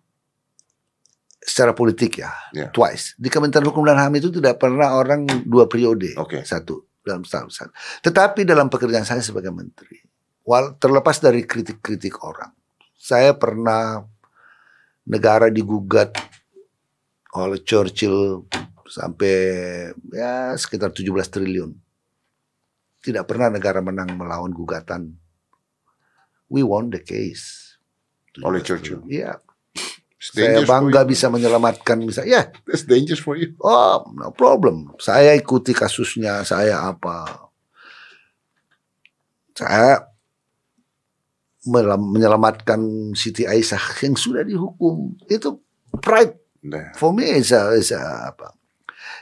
secara 1.40 1.72
politik 1.72 2.18
ya, 2.18 2.32
Ya. 2.50 2.72
twice. 2.72 3.12
Di 3.14 3.28
Kementerian 3.28 3.68
Hukum 3.68 3.84
dan 3.84 4.00
HAM 4.00 4.16
itu 4.16 4.32
tidak 4.32 4.56
pernah 4.56 4.96
orang 4.96 5.28
dua 5.44 5.68
periode, 5.68 6.16
Oke. 6.16 6.40
satu 6.40 6.88
dalam 7.04 7.20
setahun. 7.20 7.52
satu. 7.52 7.72
Tetapi 8.00 8.48
dalam 8.48 8.72
pekerjaan 8.72 9.04
saya 9.04 9.20
sebagai 9.20 9.52
menteri, 9.52 10.00
terlepas 10.76 11.16
dari 11.18 11.44
kritik-kritik 11.48 12.20
orang, 12.20 12.52
saya 12.92 13.33
pernah 13.33 14.04
negara 15.09 15.48
digugat 15.48 16.12
oleh 17.35 17.61
Churchill 17.64 18.44
sampai 18.85 19.37
ya 20.12 20.52
sekitar 20.54 20.92
17 20.92 21.11
triliun. 21.33 21.72
Tidak 23.04 23.24
pernah 23.28 23.52
negara 23.52 23.85
menang 23.85 24.16
melawan 24.16 24.52
gugatan. 24.52 25.12
We 26.48 26.64
won 26.64 26.88
the 26.92 27.00
case. 27.00 27.76
Oleh 28.40 28.61
17 28.61 28.64
Churchill. 28.64 29.00
Iya, 29.09 29.44
saya 30.33 30.64
bangga 30.64 31.04
bisa 31.04 31.28
menyelamatkan 31.28 32.00
bisa 32.00 32.24
ya 32.24 32.48
That's 32.64 32.88
dangerous 32.88 33.20
for 33.20 33.37
you. 33.37 33.52
oh 33.61 34.09
no 34.16 34.33
problem 34.33 34.96
saya 34.96 35.37
ikuti 35.37 35.76
kasusnya 35.76 36.40
saya 36.48 36.80
apa 36.88 37.52
saya 39.52 40.13
menyelamatkan 41.66 42.81
Siti 43.12 43.44
Aisyah 43.44 43.81
yang 44.05 44.14
sudah 44.14 44.44
dihukum. 44.44 45.16
Itu 45.27 45.61
pride 46.00 46.40
Nah, 46.64 46.96
for 46.96 47.12
me 47.12 47.29
is 47.29 47.53
a, 47.53 47.77
is 47.77 47.92
a- 47.92 48.33
apa? 48.33 48.57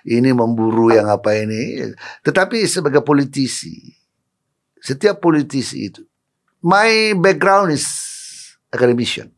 Ini 0.06 0.30
memburu 0.30 0.94
yang 0.94 1.10
apa 1.10 1.34
ini? 1.34 1.90
Tetapi 2.22 2.62
sebagai 2.70 3.02
politisi 3.02 3.90
setiap 4.78 5.18
politisi 5.18 5.90
itu 5.90 6.02
my 6.62 7.14
background 7.18 7.70
is 7.70 7.86
academician 8.70 9.30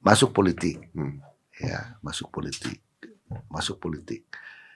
masuk 0.00 0.32
politik. 0.32 0.80
Hmm. 0.92 1.20
ya 1.56 1.96
masuk 2.00 2.28
politik. 2.28 2.80
Masuk 3.48 3.76
politik. 3.76 4.24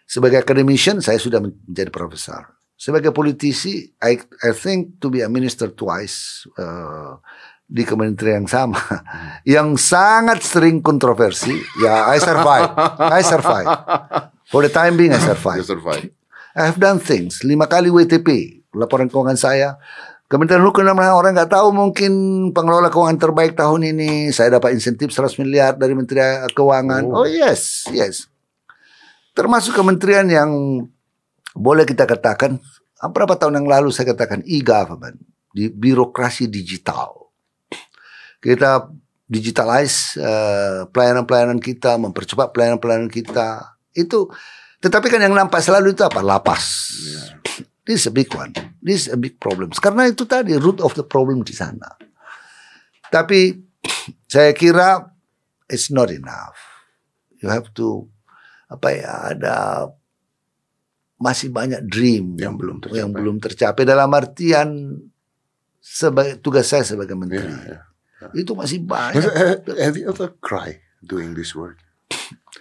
Sebagai 0.05 0.40
academician 0.40 1.01
saya 1.01 1.16
sudah 1.16 1.40
men- 1.40 1.57
menjadi 1.64 1.88
profesor 1.88 2.53
sebagai 2.82 3.14
politisi 3.14 3.94
I 4.02 4.18
I 4.42 4.50
think 4.50 4.98
to 4.98 5.06
be 5.06 5.22
a 5.22 5.30
minister 5.30 5.70
twice 5.70 6.42
uh, 6.58 7.14
di 7.62 7.86
kementerian 7.86 8.42
yang 8.42 8.50
sama 8.50 8.82
yang 9.54 9.78
sangat 9.78 10.42
sering 10.42 10.82
kontroversi 10.82 11.54
ya 11.78 12.10
I 12.10 12.18
survive 12.18 12.74
I 12.98 13.22
survive 13.22 13.68
for 14.50 14.66
the 14.66 14.72
time 14.74 14.98
being 14.98 15.14
I 15.14 15.22
survive 15.22 15.62
survive. 15.62 16.10
I 16.58 16.66
have 16.66 16.82
done 16.82 16.98
things 16.98 17.46
lima 17.46 17.70
kali 17.70 17.86
WTP 17.86 18.60
laporan 18.74 19.06
keuangan 19.06 19.38
saya 19.38 19.78
Kementerian 20.26 20.64
Hukum 20.64 20.88
dan 20.88 20.96
orang 20.96 21.36
nggak 21.36 21.52
tahu 21.52 21.76
mungkin 21.76 22.12
pengelola 22.56 22.88
keuangan 22.88 23.20
terbaik 23.20 23.52
tahun 23.52 23.92
ini 23.92 24.32
saya 24.32 24.56
dapat 24.56 24.72
insentif 24.72 25.12
100 25.12 25.36
miliar 25.44 25.76
dari 25.76 25.92
Menteri 25.92 26.24
Keuangan. 26.56 27.04
Oh. 27.04 27.20
Oh, 27.20 27.28
yes, 27.28 27.84
yes. 27.92 28.32
Termasuk 29.36 29.76
kementerian 29.76 30.24
yang 30.32 30.48
boleh 31.52 31.84
kita 31.84 32.08
katakan 32.08 32.56
beberapa 33.10 33.36
tahun 33.36 33.62
yang 33.62 33.68
lalu 33.68 33.92
saya 33.92 34.14
katakan 34.16 34.40
e-government 34.46 35.20
di 35.52 35.68
birokrasi 35.68 36.48
digital. 36.48 37.32
Kita 38.42 38.88
digitalize 39.28 40.18
eh, 40.18 40.80
pelayanan-pelayanan 40.90 41.62
kita, 41.62 41.96
mempercepat 42.00 42.50
pelayanan-pelayanan 42.50 43.12
kita. 43.12 43.78
Itu 43.92 44.32
tetapi 44.82 45.06
kan 45.06 45.22
yang 45.22 45.36
nampak 45.38 45.62
selalu 45.62 45.94
itu 45.94 46.02
apa? 46.02 46.18
Lapas. 46.24 46.90
This 47.86 48.02
is 48.02 48.06
a 48.10 48.14
big 48.14 48.30
one. 48.34 48.50
This 48.82 49.06
is 49.06 49.08
a 49.14 49.18
big 49.18 49.38
problem. 49.38 49.70
Karena 49.74 50.10
itu 50.10 50.26
tadi 50.26 50.58
root 50.58 50.82
of 50.82 50.98
the 50.98 51.06
problem 51.06 51.46
di 51.46 51.54
sana. 51.54 51.86
Tapi 53.10 53.54
saya 54.26 54.50
kira 54.54 55.06
it's 55.70 55.94
not 55.94 56.10
enough. 56.10 56.58
You 57.38 57.50
have 57.50 57.70
to 57.78 58.10
apa 58.66 58.88
ya 58.90 59.12
ada 59.34 59.56
masih 61.22 61.48
banyak 61.48 61.87
dream 61.87 62.35
Yang 62.35 62.54
belum 62.58 62.76
tercapai. 62.80 62.98
yang 62.98 63.11
belum 63.11 63.37
tercapai 63.38 63.82
dalam 63.85 64.11
artian 64.11 64.68
sebagai 65.78 66.37
tugas 66.37 66.66
saya 66.66 66.82
sebagai 66.82 67.14
Yeah, 67.14 67.22
menteri 67.22 67.54
yeah. 67.70 67.82
itu 68.35 68.52
masih 68.52 68.82
banyak. 68.82 69.22
have- 69.22 69.62
have 69.78 69.94
you 69.94 70.06
ever 70.06 70.35
cry 70.38 70.78
doing 71.00 71.32
this 71.32 71.54
work? 71.54 71.78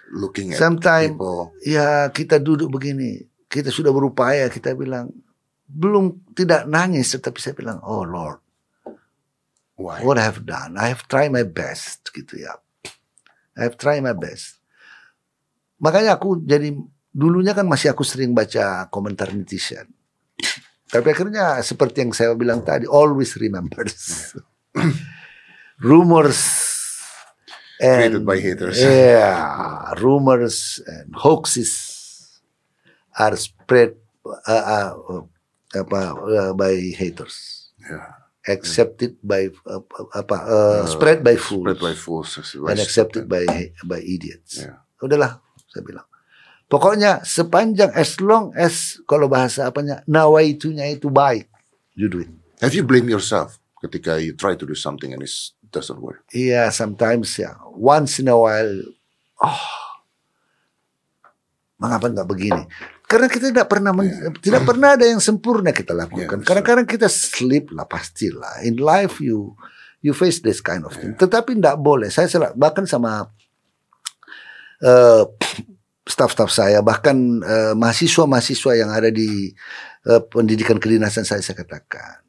Looking 0.09 0.51
at 0.51 0.57
Sometimes 0.57 1.15
people. 1.15 1.53
ya 1.61 1.87
kita 2.09 2.37
duduk 2.37 2.69
begini, 2.69 3.21
kita 3.47 3.69
sudah 3.69 3.89
berupaya, 3.89 4.45
kita 4.47 4.73
bilang 4.73 5.09
belum 5.65 6.19
tidak 6.31 6.67
nangis, 6.67 7.11
tetapi 7.11 7.37
saya 7.37 7.55
bilang, 7.55 7.79
oh 7.79 8.03
Lord, 8.03 8.43
Why? 9.75 10.03
what 10.03 10.19
I 10.19 10.25
have 10.25 10.43
done, 10.43 10.75
I 10.75 10.91
have 10.91 11.07
tried 11.07 11.31
my 11.31 11.41
best, 11.41 12.11
gitu 12.11 12.37
ya. 12.37 12.59
I 13.55 13.63
have 13.63 13.75
tried 13.75 14.01
my 14.01 14.11
best. 14.11 14.59
Makanya 15.77 16.15
aku 16.15 16.37
jadi 16.39 16.75
dulunya 17.11 17.51
kan 17.51 17.67
masih 17.67 17.91
aku 17.91 18.03
sering 18.03 18.31
baca 18.31 18.87
komentar 18.87 19.31
netizen. 19.31 19.87
Tapi 20.91 21.07
akhirnya 21.07 21.59
seperti 21.63 22.03
yang 22.03 22.11
saya 22.11 22.35
bilang 22.35 22.63
tadi, 22.63 22.83
always 22.83 23.35
remembers. 23.39 24.35
rumors 25.79 26.41
Created 27.81 28.21
by 28.21 28.37
haters. 28.37 28.77
Yeah, 28.77 29.89
rumors 29.97 30.77
and 30.85 31.17
hoaxes 31.17 31.73
are 33.17 33.33
spread 33.33 33.97
uh, 34.21 34.53
uh, 34.53 34.89
uh, 34.93 35.23
apa, 35.73 35.99
uh, 36.13 36.51
by 36.53 36.77
haters, 36.93 37.73
Yeah. 37.81 38.21
accepted 38.45 39.17
by 39.25 39.49
uh, 39.65 39.81
apa 40.13 40.37
uh, 40.45 40.85
spread 40.85 41.25
by 41.25 41.33
fools, 41.41 41.73
Spread 41.73 41.81
by 41.81 41.95
fools. 41.97 42.29
and 42.69 42.77
accepted 42.77 43.25
by 43.25 43.49
by 43.81 43.97
idiots. 43.97 44.61
Yeah. 44.61 44.85
Udahlah, 45.01 45.41
saya 45.65 45.81
bilang. 45.81 46.05
Pokoknya 46.71 47.19
sepanjang 47.27 47.91
as 47.91 48.15
long 48.23 48.55
as 48.55 48.95
kalau 49.03 49.27
bahasa 49.27 49.67
apanya 49.67 50.07
nawaitunya 50.07 50.87
itu 50.87 51.11
baik, 51.11 51.51
you 51.99 52.07
do 52.07 52.23
it. 52.23 52.31
Have 52.63 52.71
you 52.71 52.87
blame 52.87 53.11
yourself 53.11 53.59
ketika 53.83 54.15
you 54.23 54.31
try 54.31 54.55
to 54.55 54.63
do 54.63 54.71
something 54.71 55.11
and 55.11 55.19
it 55.19 55.33
doesn't 55.67 55.99
work? 55.99 56.23
Iya, 56.31 56.71
sometimes 56.71 57.35
ya. 57.35 57.59
Once 57.75 58.23
in 58.23 58.31
a 58.31 58.37
while, 58.39 58.87
oh, 59.43 59.67
mengapa 61.75 62.07
nggak 62.07 62.29
begini? 62.31 62.63
Karena 63.03 63.27
kita 63.27 63.51
tidak 63.51 63.67
pernah 63.67 63.91
men- 63.91 64.31
tidak 64.39 64.63
pernah 64.63 64.95
ada 64.95 65.03
yang 65.03 65.19
sempurna 65.19 65.75
kita 65.75 65.91
lakukan. 65.91 66.39
Yeah, 66.39 66.47
Kadang-kadang 66.47 66.87
kita 66.87 67.11
slip 67.11 67.67
lah 67.75 67.83
pastilah. 67.83 68.63
In 68.63 68.79
life 68.79 69.19
you 69.19 69.59
you 69.99 70.15
face 70.15 70.39
this 70.39 70.63
kind 70.63 70.87
of 70.87 70.95
thing. 70.95 71.19
Tetapi 71.19 71.59
tidak 71.59 71.75
boleh. 71.83 72.07
Saya 72.07 72.31
sel- 72.31 72.55
bahkan 72.55 72.87
sama 72.87 73.27
eh, 74.79 75.23
staff-staff 76.11 76.51
saya, 76.51 76.83
bahkan 76.83 77.15
eh, 77.39 77.73
mahasiswa-mahasiswa 77.79 78.71
yang 78.75 78.91
ada 78.91 79.07
di 79.07 79.47
eh, 80.05 80.21
pendidikan 80.27 80.75
kedinasan 80.75 81.23
saya 81.23 81.39
saya 81.39 81.63
katakan. 81.63 82.19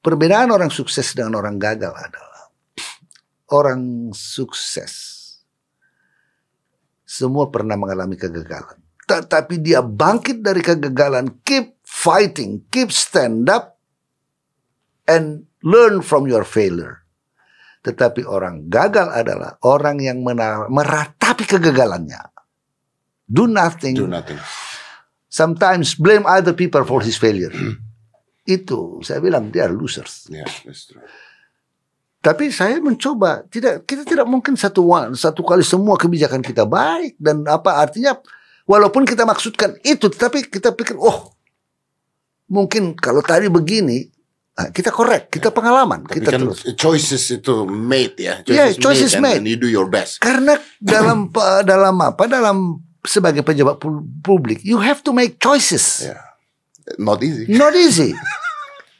Perbedaan 0.00 0.54
orang 0.54 0.72
sukses 0.72 1.12
dengan 1.12 1.36
orang 1.36 1.60
gagal 1.60 1.92
adalah 1.92 2.48
orang 3.50 4.14
sukses 4.14 5.16
semua 7.06 7.54
pernah 7.54 7.78
mengalami 7.78 8.18
kegagalan. 8.18 8.82
Tetapi 9.06 9.62
dia 9.62 9.78
bangkit 9.86 10.42
dari 10.42 10.58
kegagalan, 10.58 11.38
keep 11.46 11.78
fighting, 11.86 12.66
keep 12.74 12.90
stand 12.90 13.46
up, 13.46 13.78
and 15.06 15.46
learn 15.62 16.02
from 16.02 16.26
your 16.26 16.42
failure. 16.42 17.05
Tetapi 17.86 18.26
orang 18.26 18.66
gagal 18.66 19.14
adalah 19.14 19.62
orang 19.62 20.02
yang 20.02 20.18
meratapi 20.66 21.46
kegagalannya. 21.46 22.18
Do 23.30 23.46
nothing. 23.46 23.94
Do 23.94 24.10
nothing. 24.10 24.42
Sometimes 25.30 25.94
blame 25.94 26.26
other 26.26 26.50
people 26.50 26.82
for 26.82 26.98
his 26.98 27.14
failure. 27.14 27.54
Itu 28.46 28.98
saya 29.06 29.22
bilang 29.22 29.54
dia 29.54 29.70
losers. 29.70 30.26
Yeah, 30.26 30.50
that's 30.66 30.90
true. 30.90 31.02
Tapi 32.26 32.50
saya 32.50 32.82
mencoba 32.82 33.46
tidak 33.46 33.86
kita 33.86 34.02
tidak 34.02 34.26
mungkin 34.26 34.58
satu 34.58 34.82
satu 35.14 35.46
kali 35.46 35.62
semua 35.62 35.94
kebijakan 35.94 36.42
kita 36.42 36.66
baik 36.66 37.14
dan 37.22 37.46
apa 37.46 37.78
artinya 37.78 38.18
walaupun 38.66 39.06
kita 39.06 39.22
maksudkan 39.22 39.78
itu 39.86 40.10
tapi 40.10 40.42
kita 40.42 40.74
pikir 40.74 40.98
oh 40.98 41.30
mungkin 42.50 42.98
kalau 42.98 43.22
tadi 43.22 43.46
begini 43.46 44.10
kita 44.56 44.88
korek, 44.88 45.28
kita 45.28 45.50
pengalaman, 45.50 46.00
Tapi 46.02 46.16
kita 46.16 46.32
kan 46.32 46.40
terus. 46.42 46.64
choices 46.74 47.28
itu 47.30 47.54
made 47.64 48.16
ya. 48.16 48.40
Choices, 48.40 48.56
Yeah, 48.56 48.68
choices 48.74 49.12
made, 49.14 49.20
made. 49.20 49.36
and 49.36 49.46
you 49.46 49.56
do 49.56 49.68
your 49.68 49.84
best. 49.86 50.16
Karena 50.16 50.56
dalam 50.80 51.28
dalam 51.60 51.96
apa? 51.98 52.24
Dalam 52.24 52.80
sebagai 53.02 53.40
pejabat 53.40 53.76
pu- 53.76 54.00
publik, 54.18 54.62
you 54.62 54.78
have 54.78 55.00
to 55.00 55.12
make 55.12 55.36
choices. 55.36 56.02
Yeah. 56.02 56.24
Not 56.96 57.20
easy. 57.20 57.44
Not 57.48 57.74
easy. 57.74 58.16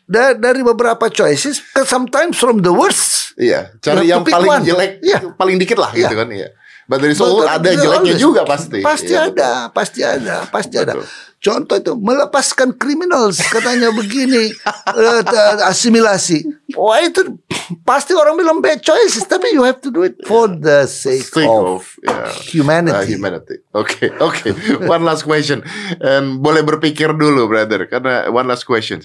Da- 0.06 0.32
dari 0.32 0.60
beberapa 0.60 1.08
choices, 1.08 1.58
sometimes 1.82 2.36
from 2.36 2.60
the 2.60 2.70
worst. 2.70 3.34
Iya, 3.34 3.74
cari 3.80 4.06
You 4.06 4.12
yang 4.12 4.22
paling 4.22 4.52
one. 4.52 4.62
jelek, 4.62 5.02
Iya. 5.02 5.34
paling 5.34 5.56
dikit 5.56 5.76
lah 5.76 5.90
gitu 5.90 6.06
Iya. 6.06 6.14
kan 6.14 6.28
ya. 6.30 6.48
But 6.86 7.02
there 7.02 7.10
is 7.10 7.18
all, 7.18 7.42
Betul, 7.42 7.50
ada 7.50 7.66
betul, 7.66 7.82
jeleknya 7.82 8.14
always. 8.14 8.22
juga 8.22 8.40
pasti. 8.46 8.78
Pasti 8.78 9.10
Iya, 9.10 9.26
ada, 9.26 9.50
pasti 9.68 10.00
ada, 10.00 10.36
pasti 10.46 10.76
ada. 10.78 10.94
Contoh 11.36 11.76
itu 11.76 11.92
melepaskan 11.94 12.74
criminals 12.80 13.38
katanya 13.52 13.92
begini 13.92 14.50
eh, 14.98 15.56
asimilasi. 15.68 16.42
Wah 16.74 16.98
itu 17.04 17.38
pasti 17.84 18.16
orang 18.16 18.40
bilang 18.40 18.58
bad 18.64 18.80
choices, 18.80 19.22
tapi 19.28 19.52
you 19.52 19.62
have 19.62 19.78
to 19.84 19.92
do 19.92 20.02
it 20.02 20.16
for 20.24 20.48
the 20.48 20.88
sake, 20.88 21.22
Sake 21.22 21.46
of, 21.46 21.64
of, 21.68 21.82
yeah. 22.02 22.32
humanity. 22.50 22.96
Uh, 22.96 23.04
humanity. 23.06 23.56
Oke, 23.76 24.10
oke. 24.18 24.48
One 24.90 25.04
last 25.04 25.28
question. 25.28 25.60
And 26.00 26.40
boleh 26.40 26.64
berpikir 26.64 27.12
dulu, 27.14 27.46
brother. 27.46 27.84
Karena 27.86 28.32
one 28.32 28.48
last 28.48 28.64
question. 28.64 29.04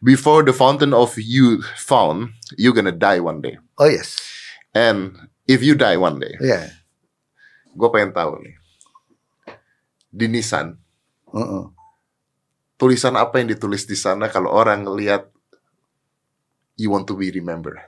Before 0.00 0.42
the 0.42 0.56
fountain 0.56 0.96
of 0.96 1.14
youth 1.20 1.62
found, 1.76 2.34
you 2.56 2.72
gonna 2.72 2.94
die 2.94 3.20
one 3.20 3.44
day. 3.44 3.60
Oh 3.76 3.86
yes, 3.86 4.16
And 4.72 5.16
if 5.46 5.62
you 5.62 5.76
die 5.76 5.96
one 5.96 6.18
day, 6.18 6.34
yeah. 6.40 6.72
gue 7.76 7.88
pengen 7.92 8.16
tahu 8.16 8.40
nih. 8.40 8.56
Di 10.16 10.26
Nissan, 10.32 10.80
Uh-uh. 11.30 11.74
tulisan 12.76 13.16
apa 13.16 13.40
yang 13.40 13.50
ditulis 13.50 13.88
di 13.88 13.96
sana 13.96 14.28
kalau 14.28 14.52
orang 14.52 14.84
ngelihat 14.84 15.26
you 16.76 16.92
want 16.92 17.08
to 17.08 17.16
be 17.16 17.32
remembered? 17.32 17.80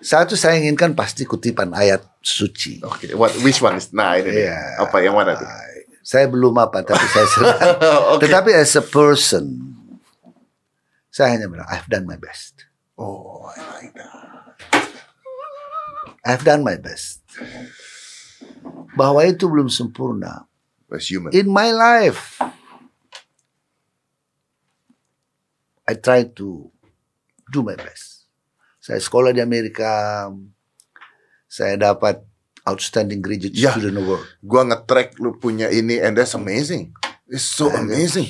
Satu 0.00 0.32
saya 0.32 0.56
inginkan 0.56 0.96
pasti 0.96 1.28
kutipan 1.28 1.76
ayat 1.76 2.00
suci. 2.24 2.80
Oke, 2.80 3.12
what 3.12 3.36
which 3.44 3.60
one 3.60 3.76
is? 3.76 3.92
Nah, 3.92 4.16
ini 4.16 4.32
nih. 4.32 4.44
Iya. 4.48 4.60
Apa 4.80 5.04
yang 5.04 5.12
mana 5.12 5.36
tuh? 5.36 5.44
Saya 6.00 6.24
belum 6.24 6.56
apa, 6.56 6.80
tapi 6.80 7.04
saya 7.12 7.28
sedang. 7.36 7.60
Oke. 8.16 8.24
Tetapi 8.24 8.50
as 8.56 8.72
a 8.80 8.84
person, 8.84 9.60
saya 11.12 11.36
hanya 11.36 11.52
bilang, 11.52 11.68
I've 11.68 11.84
done 11.86 12.08
my 12.08 12.16
best. 12.16 12.64
Oh, 12.96 13.44
I 13.52 13.60
like 13.76 13.92
that. 13.92 14.10
I've 16.24 16.44
done 16.48 16.64
my 16.64 16.80
best. 16.80 17.20
Bahwa 18.96 19.20
itu 19.28 19.48
belum 19.48 19.68
sempurna. 19.68 20.49
As 20.90 21.06
human. 21.06 21.30
In 21.30 21.46
my 21.46 21.70
life, 21.70 22.42
I 25.86 25.94
try 25.94 26.26
to 26.38 26.70
do 27.46 27.60
my 27.62 27.78
best. 27.78 28.26
Saya 28.82 28.98
sekolah 28.98 29.30
di 29.30 29.38
Amerika, 29.38 30.26
saya 31.46 31.78
dapat 31.78 32.22
outstanding 32.66 33.22
graduate 33.22 33.54
Ya. 33.54 33.70
student 33.74 34.02
award. 34.02 34.22
Gua 34.42 34.66
nge-track 34.66 35.18
lu 35.22 35.38
punya 35.38 35.70
ini 35.70 36.02
and 36.02 36.18
that's 36.18 36.34
amazing. 36.34 36.90
It's 37.30 37.46
so 37.46 37.70
amazing. 37.70 38.26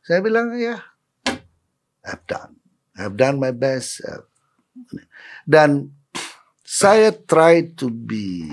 Saya 0.00 0.24
bilang 0.24 0.56
ya, 0.56 0.80
I've 2.04 2.24
done, 2.24 2.56
I've 2.96 3.16
done 3.20 3.36
my 3.36 3.52
best. 3.52 4.00
Dan 5.44 5.92
saya 6.64 7.12
try 7.12 7.68
to 7.76 7.92
be 7.92 8.48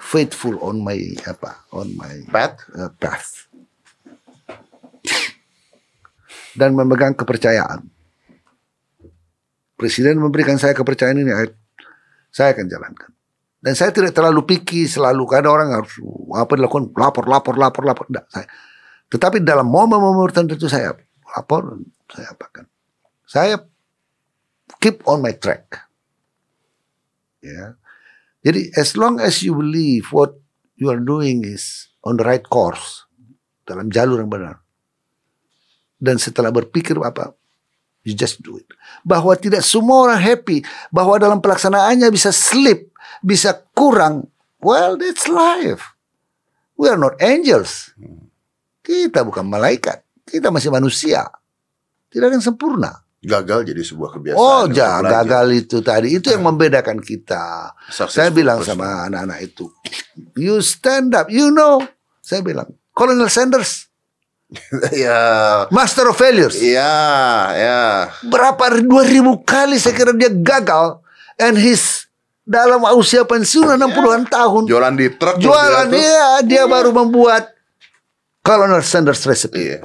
faithful 0.00 0.56
on 0.64 0.80
my 0.80 0.96
apa, 1.28 1.68
on 1.76 1.92
my 1.92 2.24
Pat, 2.32 2.56
uh, 2.72 2.88
path. 2.96 3.52
Dan 6.56 6.74
memegang 6.74 7.14
kepercayaan. 7.14 7.84
Presiden 9.76 10.18
memberikan 10.18 10.56
saya 10.56 10.72
kepercayaan 10.72 11.20
ini, 11.20 11.30
saya 12.32 12.56
akan 12.56 12.66
jalankan. 12.66 13.10
Dan 13.60 13.76
saya 13.76 13.92
tidak 13.92 14.16
terlalu 14.16 14.48
picky 14.48 14.88
selalu 14.88 15.28
ada 15.36 15.52
orang 15.52 15.68
harus 15.76 15.92
apa 16.32 16.52
dilakukan 16.56 16.96
lapor 16.96 17.28
lapor 17.28 17.54
lapor 17.60 17.84
lapor 17.84 18.08
Nggak, 18.08 18.26
saya. 18.32 18.48
Tetapi 19.12 19.44
dalam 19.44 19.68
momen-momen 19.68 20.32
tertentu 20.32 20.64
saya 20.64 20.96
lapor 21.36 21.76
saya 22.08 22.32
apakan. 22.32 22.64
Saya 23.28 23.60
keep 24.80 25.04
on 25.04 25.20
my 25.20 25.36
track. 25.36 25.76
Ya. 27.44 27.76
Jadi 28.40 28.72
as 28.76 28.96
long 28.96 29.20
as 29.20 29.44
you 29.44 29.52
believe 29.52 30.08
what 30.16 30.32
you 30.80 30.88
are 30.88 31.00
doing 31.00 31.44
is 31.44 31.92
on 32.00 32.16
the 32.16 32.24
right 32.24 32.44
course 32.44 33.04
dalam 33.68 33.92
jalur 33.92 34.24
yang 34.24 34.32
benar. 34.32 34.56
Dan 36.00 36.16
setelah 36.16 36.48
berpikir 36.48 36.96
apa, 37.04 37.36
you 38.08 38.16
just 38.16 38.40
do 38.40 38.56
it. 38.56 38.64
Bahwa 39.04 39.36
tidak 39.36 39.60
semua 39.60 40.08
orang 40.08 40.20
happy, 40.20 40.64
bahwa 40.88 41.20
dalam 41.20 41.44
pelaksanaannya 41.44 42.08
bisa 42.08 42.32
slip, 42.32 42.88
bisa 43.20 43.52
kurang. 43.76 44.32
Well, 44.60 44.96
that's 44.96 45.28
life. 45.28 45.92
We 46.80 46.88
are 46.88 46.96
not 46.96 47.20
angels. 47.20 47.92
Kita 48.80 49.20
bukan 49.20 49.44
malaikat. 49.44 50.00
Kita 50.24 50.48
masih 50.48 50.72
manusia. 50.72 51.28
Tidak 52.08 52.24
ada 52.24 52.40
yang 52.40 52.44
sempurna. 52.44 53.04
Gagal 53.20 53.68
jadi 53.68 53.82
sebuah 53.84 54.10
kebiasaan. 54.16 54.40
Oh, 54.40 54.64
untuk 54.64 54.80
ja, 54.80 55.00
belajar. 55.00 55.12
gagal 55.24 55.46
itu 55.52 55.76
tadi. 55.84 56.08
Itu 56.16 56.26
yang 56.32 56.44
membedakan 56.48 56.98
kita. 57.04 57.76
Successful 57.92 58.16
Saya 58.16 58.28
bilang 58.32 58.58
person. 58.64 58.80
sama 58.80 59.06
anak-anak 59.12 59.38
itu, 59.44 59.68
you 60.40 60.56
stand 60.64 61.12
up, 61.12 61.28
you 61.28 61.52
know. 61.52 61.84
Saya 62.24 62.40
bilang, 62.40 62.72
Colonel 62.96 63.28
Sanders, 63.28 63.92
ya, 64.96 65.20
master 65.68 66.08
of 66.08 66.16
failures. 66.16 66.56
ya, 66.58 66.96
ya. 67.54 67.80
Berapa 68.24 68.80
dua 68.80 69.04
ribu 69.04 69.44
kali 69.44 69.76
saya 69.76 69.92
kira 69.92 70.16
dia 70.16 70.32
gagal, 70.32 71.04
and 71.36 71.60
his 71.60 72.08
dalam 72.50 72.82
usia 72.96 73.22
pensiun 73.22 73.78
60-an 73.78 74.26
tahun. 74.26 74.64
Jualan 74.66 74.94
di 74.96 75.06
truk. 75.14 75.38
Jualan 75.38 75.86
dia. 75.92 76.42
dia, 76.42 76.64
dia 76.64 76.64
baru 76.66 76.90
membuat 76.90 77.52
Colonel 78.40 78.80
Sanders 78.82 79.22
recipe. 79.28 79.76
Iya. 79.76 79.80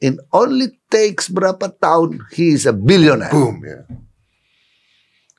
In 0.00 0.16
only 0.32 0.79
takes 0.90 1.30
berapa 1.30 1.70
tahun, 1.70 2.26
he 2.34 2.52
is 2.52 2.66
a 2.66 2.74
billionaire. 2.74 3.30
Boom, 3.30 3.62
ya. 3.62 3.86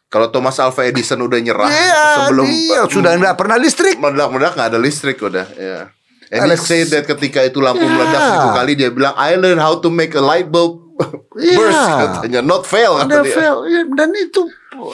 Kalau 0.07 0.27
Thomas 0.27 0.55
Alva 0.57 0.83
Edison 0.83 1.19
udah 1.19 1.39
nyerah 1.39 1.67
Iya, 1.67 2.03
sebelum 2.19 2.43
dia 2.43 2.83
sudah 2.85 3.15
tidak 3.15 3.35
pernah 3.35 3.55
listrik. 3.55 3.95
meledak-meledak 3.95 4.53
nggak 4.55 4.69
ada 4.71 4.79
listrik 4.79 5.19
udah, 5.19 5.47
ya. 5.53 5.91
And 6.27 6.47
he 6.47 6.55
Alex- 6.55 6.63
said 6.63 6.87
that 6.89 7.03
ketika 7.05 7.43
itu 7.43 7.59
lampu 7.59 7.79
Ya. 7.79 7.91
meledak 7.91 8.19
seribu 8.21 8.49
kali 8.51 8.71
dia 8.73 8.87
bilang 8.87 9.11
I 9.15 9.35
learn 9.35 9.55
how 9.55 9.75
to 9.77 9.87
make 9.87 10.11
a 10.11 10.23
light 10.23 10.47
bulb 10.47 10.83
Iya. 11.35 11.55
burst 11.55 11.83
katanya, 11.91 12.39
not 12.39 12.63
fail 12.63 12.95
kata 12.97 13.23
dia. 13.23 13.35
fail. 13.35 13.57
Ya, 13.67 13.81
dan 13.89 14.09
itu 14.11 14.41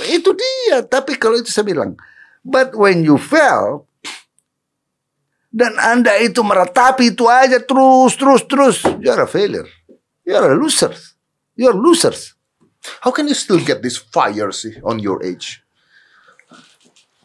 itu 0.08 0.30
dia. 0.34 0.82
Tapi 0.82 1.14
kalau 1.16 1.36
itu 1.36 1.50
saya 1.50 1.64
bilang, 1.64 1.98
but 2.42 2.74
when 2.74 3.02
you 3.02 3.18
fail 3.18 3.86
dan 5.50 5.74
anda 5.78 6.14
itu 6.18 6.40
meratapi 6.40 7.12
itu 7.12 7.26
aja 7.26 7.58
terus 7.58 8.14
terus 8.14 8.42
terus, 8.46 8.78
you 8.98 9.10
are 9.10 9.22
a 9.22 9.28
failure. 9.28 9.66
You 10.28 10.36
are 10.36 10.52
a 10.52 10.60
loser. 10.60 10.92
You 11.56 11.72
are 11.72 11.78
losers. 11.80 12.36
How 13.00 13.16
can 13.16 13.32
you 13.32 13.38
still 13.40 13.64
get 13.64 13.80
this 13.80 13.96
fire 13.96 14.52
sih 14.52 14.76
on 14.84 15.00
your 15.00 15.24
age? 15.24 15.64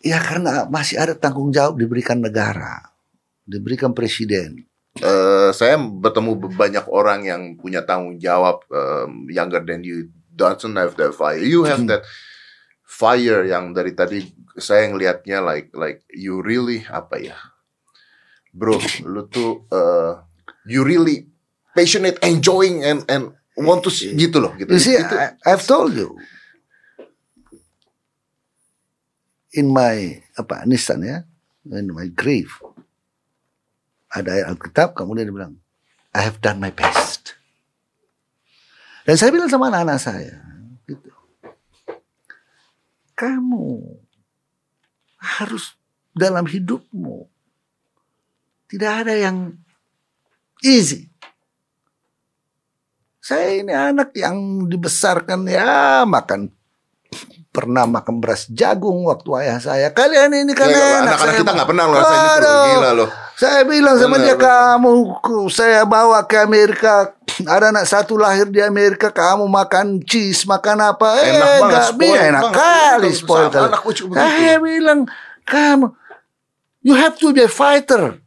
Ya 0.06 0.22
karena 0.22 0.70
masih 0.70 1.02
ada 1.02 1.18
tanggung 1.18 1.50
jawab 1.50 1.82
diberikan 1.82 2.22
negara, 2.22 2.94
diberikan 3.42 3.90
presiden. 3.90 4.70
Eh, 5.02 5.50
saya 5.50 5.74
bertemu 5.82 6.54
banyak 6.54 6.86
orang 6.86 7.26
yang 7.26 7.42
punya 7.58 7.82
tanggung 7.82 8.22
jawab 8.22 8.62
um, 8.70 9.26
younger 9.26 9.62
than 9.66 9.82
you 9.82 10.06
doesn't 10.30 10.78
have 10.78 10.94
that 10.94 11.10
fire. 11.10 11.42
You 11.42 11.66
have 11.66 11.82
that 11.90 12.06
fire 12.86 13.42
yang 13.42 13.74
dari 13.74 13.98
tadi 13.98 14.30
saya 14.54 14.86
ngelihatnya 14.94 15.42
like 15.42 15.74
like 15.74 16.06
you 16.14 16.38
really 16.38 16.86
apa 16.86 17.18
ya, 17.18 17.38
bro, 18.54 18.78
lu 19.02 19.26
tuh 19.26 19.66
eh, 19.74 20.22
you 20.70 20.86
really 20.86 21.31
passionate, 21.76 22.20
enjoying 22.24 22.84
and 22.84 23.04
and 23.08 23.32
want 23.58 23.84
to 23.84 23.90
see, 23.92 24.12
gitu 24.16 24.40
loh 24.40 24.52
gitu. 24.56 24.72
You 24.72 24.80
see, 24.80 24.96
Itu- 24.96 25.18
I, 25.18 25.36
I've 25.44 25.64
told 25.64 25.92
you. 25.92 26.16
In 29.52 29.68
my 29.68 30.16
apa 30.40 30.64
Nissan 30.64 31.04
ya, 31.04 31.28
in 31.68 31.92
my 31.92 32.08
grave 32.08 32.48
ada 34.12 34.28
ayat 34.32 34.46
Alkitab, 34.52 34.92
kemudian 34.92 35.28
dia 35.28 35.36
bilang, 35.36 35.56
I 36.12 36.20
have 36.24 36.40
done 36.44 36.60
my 36.60 36.68
best. 36.68 37.36
Dan 39.08 39.16
saya 39.16 39.32
bilang 39.32 39.48
sama 39.48 39.72
anak-anak 39.72 39.98
saya, 39.98 40.36
gitu. 40.84 41.12
kamu 43.16 43.92
harus 45.20 45.76
dalam 46.10 46.44
hidupmu 46.48 47.28
tidak 48.72 49.04
ada 49.04 49.14
yang 49.16 49.60
easy. 50.64 51.11
Saya 53.22 53.62
ini 53.62 53.70
anak 53.70 54.10
yang 54.18 54.66
dibesarkan 54.66 55.46
ya 55.46 56.02
makan 56.02 56.50
pernah 57.52 57.84
makan 57.84 58.18
beras 58.18 58.48
jagung 58.48 59.04
waktu 59.06 59.28
ayah 59.44 59.60
saya. 59.60 59.88
Kalian 59.92 60.32
ini 60.32 60.56
kan 60.56 60.66
Ya, 60.66 60.74
enak. 60.74 60.90
anak-anak 61.06 61.20
Saya 61.20 61.38
kita 61.38 61.50
nggak 61.52 61.68
pernah 61.68 61.84
ngerasain 61.86 62.18
itu 62.18 62.40
loh, 62.42 62.64
gila 62.66 62.90
loh. 62.96 63.08
Saya 63.36 63.60
bilang 63.68 63.96
sama 64.00 64.16
dia 64.18 64.36
kamu 64.40 64.90
saya 65.52 65.80
bawa 65.84 66.24
ke 66.26 66.36
Amerika. 66.42 67.14
Ada 67.32 67.72
anak 67.72 67.86
satu 67.88 68.20
lahir 68.20 68.50
di 68.50 68.60
Amerika, 68.60 69.08
kamu 69.08 69.48
makan 69.48 70.04
cheese, 70.04 70.44
makan 70.44 70.84
apa? 70.84 71.16
Enak 71.16 71.24
eh, 71.24 71.32
banget, 71.32 71.62
nggak 71.64 71.90
bisa, 71.96 72.20
enak 72.28 72.42
banget. 72.42 72.58
kali 72.60 73.10
spoil 73.14 73.48
kali. 73.48 73.64
anak 73.72 73.82
begitu. 73.88 74.04
Saya 74.12 74.54
bilang 74.60 75.00
kamu, 75.48 75.86
you 76.84 76.94
have 76.98 77.16
to 77.16 77.32
be 77.32 77.40
a 77.40 77.48
fighter. 77.48 78.20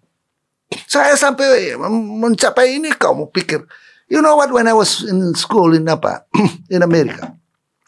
Saya 0.90 1.14
sampai 1.20 1.78
men- 1.78 2.18
mencapai 2.18 2.82
ini 2.82 2.90
kamu 2.98 3.30
pikir. 3.30 3.62
You 4.06 4.22
know 4.22 4.38
what 4.38 4.54
when 4.54 4.70
I 4.70 4.76
was 4.78 5.02
in 5.02 5.34
school 5.34 5.74
in 5.74 5.90
apa? 5.90 6.30
in 6.76 6.86
Amerika. 6.86 7.34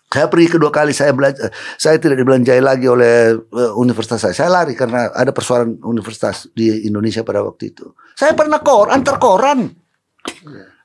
Saya 0.07 0.31
pergi 0.31 0.55
kedua 0.55 0.71
kali 0.71 0.95
saya 0.95 1.11
belajar 1.11 1.51
saya 1.75 1.99
tidak 1.99 2.23
dibelanjai 2.23 2.63
lagi 2.63 2.87
oleh 2.87 3.35
eh, 3.37 3.71
universitas 3.75 4.23
saya. 4.23 4.33
Saya 4.33 4.49
lari 4.49 4.73
karena 4.73 5.11
ada 5.11 5.35
persoalan 5.35 5.77
universitas 5.83 6.47
di 6.55 6.87
Indonesia 6.87 7.21
pada 7.27 7.43
waktu 7.43 7.75
itu. 7.75 7.91
Saya 8.15 8.31
pernah 8.33 8.63
kor 8.63 8.87
antar 8.87 9.19
koran. 9.19 9.67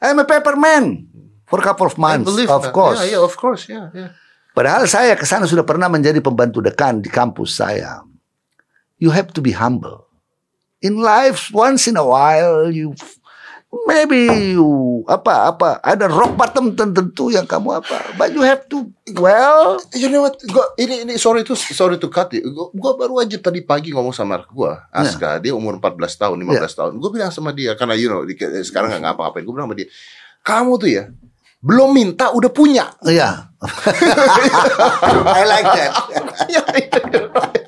I'm 0.03 0.19
a 0.19 0.27
paper 0.27 0.59
man 0.59 1.07
for 1.47 1.63
a 1.63 1.65
couple 1.65 1.87
of 1.87 1.95
months, 1.97 2.29
of 2.51 2.67
that. 2.67 2.75
course. 2.75 2.99
Yeah, 3.07 3.19
yeah, 3.19 3.23
of 3.23 3.35
course, 3.39 3.63
yeah, 3.71 3.87
yeah. 3.95 4.11
Padahal 4.53 4.85
saya 4.85 5.17
ke 5.17 5.25
sana 5.25 5.49
sudah 5.49 5.65
pernah 5.65 5.89
menjadi 5.89 6.21
pembantu 6.21 6.61
dekan 6.61 7.01
di 7.01 7.09
kampus 7.09 7.57
saya. 7.57 8.05
You 9.01 9.15
have 9.15 9.33
to 9.33 9.41
be 9.41 9.57
humble. 9.57 10.11
In 10.83 10.99
life, 10.99 11.49
once 11.55 11.87
in 11.87 11.95
a 11.95 12.05
while, 12.05 12.69
you 12.69 12.93
maybe 13.89 14.53
you 14.53 15.01
apa 15.09 15.49
apa 15.51 15.81
ada 15.83 16.07
rock 16.07 16.37
bottom 16.37 16.77
tertentu 16.77 17.33
yang 17.33 17.49
kamu 17.49 17.81
apa, 17.81 18.15
but 18.21 18.31
you 18.31 18.45
have 18.45 18.69
to 18.69 18.87
well. 19.19 19.81
You 19.97 20.13
know 20.13 20.29
what? 20.29 20.37
Gua, 20.47 20.77
ini 20.77 21.09
ini 21.09 21.15
sorry 21.17 21.43
to 21.43 21.57
sorry 21.57 21.97
to 21.99 22.07
cut 22.13 22.31
you. 22.37 22.45
Gua, 22.53 22.69
gua 22.71 22.93
baru 22.95 23.19
aja 23.25 23.41
tadi 23.41 23.65
pagi 23.65 23.91
ngomong 23.91 24.13
sama 24.13 24.39
anak 24.39 24.53
gua, 24.53 24.87
Aska. 24.93 25.41
Dia 25.41 25.57
umur 25.57 25.81
14 25.81 25.99
tahun, 26.21 26.37
15 26.39 26.79
tahun. 26.79 26.93
Gua 27.01 27.11
bilang 27.11 27.33
sama 27.33 27.51
dia 27.51 27.73
karena 27.75 27.97
you 27.97 28.13
know 28.13 28.23
di- 28.23 28.39
sekarang 28.63 28.93
nggak 28.93 29.03
ngapa-ngapain. 29.09 29.43
Gua 29.43 29.55
bilang 29.57 29.69
sama 29.73 29.77
dia, 29.81 29.89
kamu 30.45 30.73
tuh 30.79 30.91
ya 30.93 31.05
belum 31.63 31.95
minta 31.95 32.35
udah 32.35 32.51
punya. 32.51 32.91
Iya. 33.07 33.55
I 35.39 35.43
like 35.47 35.71
that. 35.71 35.93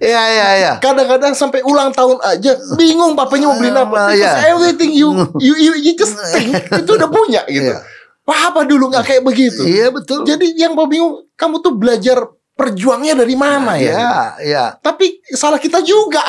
Iya 0.00 0.22
iya 0.30 0.48
iya. 0.56 0.72
Kadang-kadang 0.78 1.34
sampai 1.34 1.60
ulang 1.66 1.90
tahun 1.90 2.22
aja 2.22 2.54
bingung 2.78 3.18
papanya 3.18 3.50
mau 3.50 3.58
beliin 3.58 3.76
apa. 3.76 3.96
Ah, 3.98 4.08
Because 4.14 4.36
iya. 4.38 4.50
everything 4.54 4.90
you 4.94 5.10
you 5.44 5.54
you, 5.58 5.72
you 5.80 5.92
just 5.98 6.14
think 6.30 6.54
itu 6.54 6.90
udah 6.90 7.10
punya 7.10 7.42
gitu. 7.50 7.74
Iya. 7.74 7.82
Papa 8.22 8.62
dulu 8.62 8.88
nggak 8.94 9.04
kayak 9.04 9.22
begitu. 9.26 9.66
Iya 9.66 9.90
betul. 9.90 10.22
Jadi 10.22 10.54
yang 10.54 10.78
gua 10.78 10.86
bingung, 10.86 11.26
kamu 11.34 11.58
tuh 11.58 11.74
belajar 11.74 12.22
perjuangnya 12.54 13.18
dari 13.18 13.34
mana 13.34 13.74
ya? 13.80 13.90
Iya 13.90 14.16
iya. 14.44 14.64
Tapi 14.78 15.24
salah 15.34 15.58
kita 15.58 15.82
juga. 15.82 16.22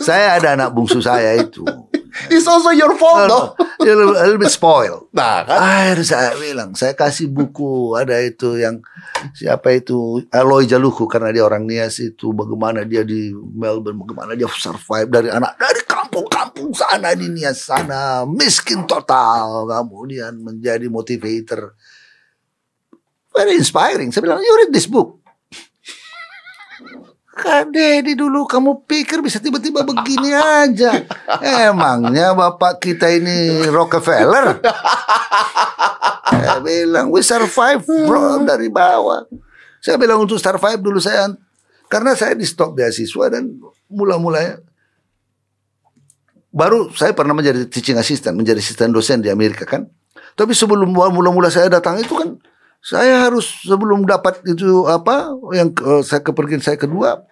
Saya 0.00 0.40
ada 0.40 0.56
anak 0.56 0.72
bungsu 0.72 1.02
saya 1.04 1.36
itu. 1.36 1.66
It's 2.28 2.44
also 2.44 2.70
your 2.70 2.92
fault. 3.00 3.56
Dia 3.80 3.92
a 3.92 3.98
little, 3.98 4.16
a 4.16 4.24
little 4.28 4.42
bit 4.42 4.52
spoiled. 4.52 5.08
Nah 5.16 5.44
kan. 5.44 5.60
Akhirnya 5.60 6.06
saya 6.08 6.30
bilang, 6.40 6.70
saya 6.72 6.96
kasih 6.96 7.28
buku 7.28 7.94
ada 7.96 8.16
itu 8.20 8.56
yang 8.56 8.80
siapa 9.36 9.76
itu 9.76 10.24
Aloy 10.32 10.64
Jaluku 10.64 11.04
karena 11.04 11.28
dia 11.28 11.44
orang 11.44 11.68
Nias 11.68 12.00
itu 12.00 12.32
bagaimana 12.32 12.88
dia 12.88 13.04
di 13.04 13.28
Melbourne, 13.32 14.00
bagaimana 14.00 14.32
dia 14.32 14.48
survive 14.48 15.08
dari 15.12 15.28
anak 15.28 15.60
dari 15.60 15.84
kampung-kampung 15.84 16.72
sana 16.72 17.12
di 17.12 17.28
Nias 17.28 17.68
sana 17.68 18.24
miskin 18.24 18.88
total 18.88 19.68
kemudian 19.68 20.40
menjadi 20.40 20.88
motivator. 20.88 21.76
Very 23.32 23.56
inspiring. 23.56 24.12
Saya 24.12 24.28
bilang, 24.28 24.44
you 24.44 24.52
read 24.60 24.72
this 24.76 24.84
book. 24.84 25.22
Kak 27.32 27.72
Dedi 27.72 28.12
dulu 28.12 28.44
kamu 28.44 28.84
pikir 28.84 29.24
bisa 29.24 29.40
tiba-tiba 29.40 29.80
begini 29.88 30.36
aja. 30.36 31.00
Emangnya 31.40 32.36
bapak 32.36 32.76
kita 32.76 33.08
ini 33.08 33.64
Rockefeller? 33.72 34.60
Saya 36.28 36.60
bilang, 36.60 37.08
we 37.08 37.24
survive 37.24 37.80
bro 37.88 38.44
dari 38.44 38.68
bawah. 38.68 39.24
Saya 39.80 39.96
bilang 39.96 40.20
untuk 40.20 40.36
survive 40.36 40.78
dulu 40.84 41.00
saya, 41.00 41.32
karena 41.88 42.12
saya 42.12 42.36
di 42.36 42.44
stop 42.44 42.76
beasiswa 42.76 43.32
dan 43.32 43.48
mula-mulanya 43.88 44.60
baru 46.52 46.92
saya 46.92 47.16
pernah 47.16 47.32
menjadi 47.32 47.64
teaching 47.64 47.96
assistant, 47.96 48.36
menjadi 48.36 48.60
asisten 48.60 48.92
dosen 48.92 49.24
di 49.24 49.32
Amerika 49.32 49.64
kan. 49.64 49.88
Tapi 50.36 50.52
sebelum 50.52 50.92
mula-mula 50.92 51.48
saya 51.48 51.72
datang 51.72 51.96
itu 51.96 52.12
kan 52.12 52.36
saya 52.82 53.22
harus 53.22 53.46
sebelum 53.62 54.02
dapat 54.02 54.42
itu 54.42 54.90
apa 54.90 55.30
yang 55.54 55.70
eh, 55.70 56.02
saya 56.02 56.18
kepergian 56.18 56.58
saya 56.58 56.74
kedua 56.74 57.22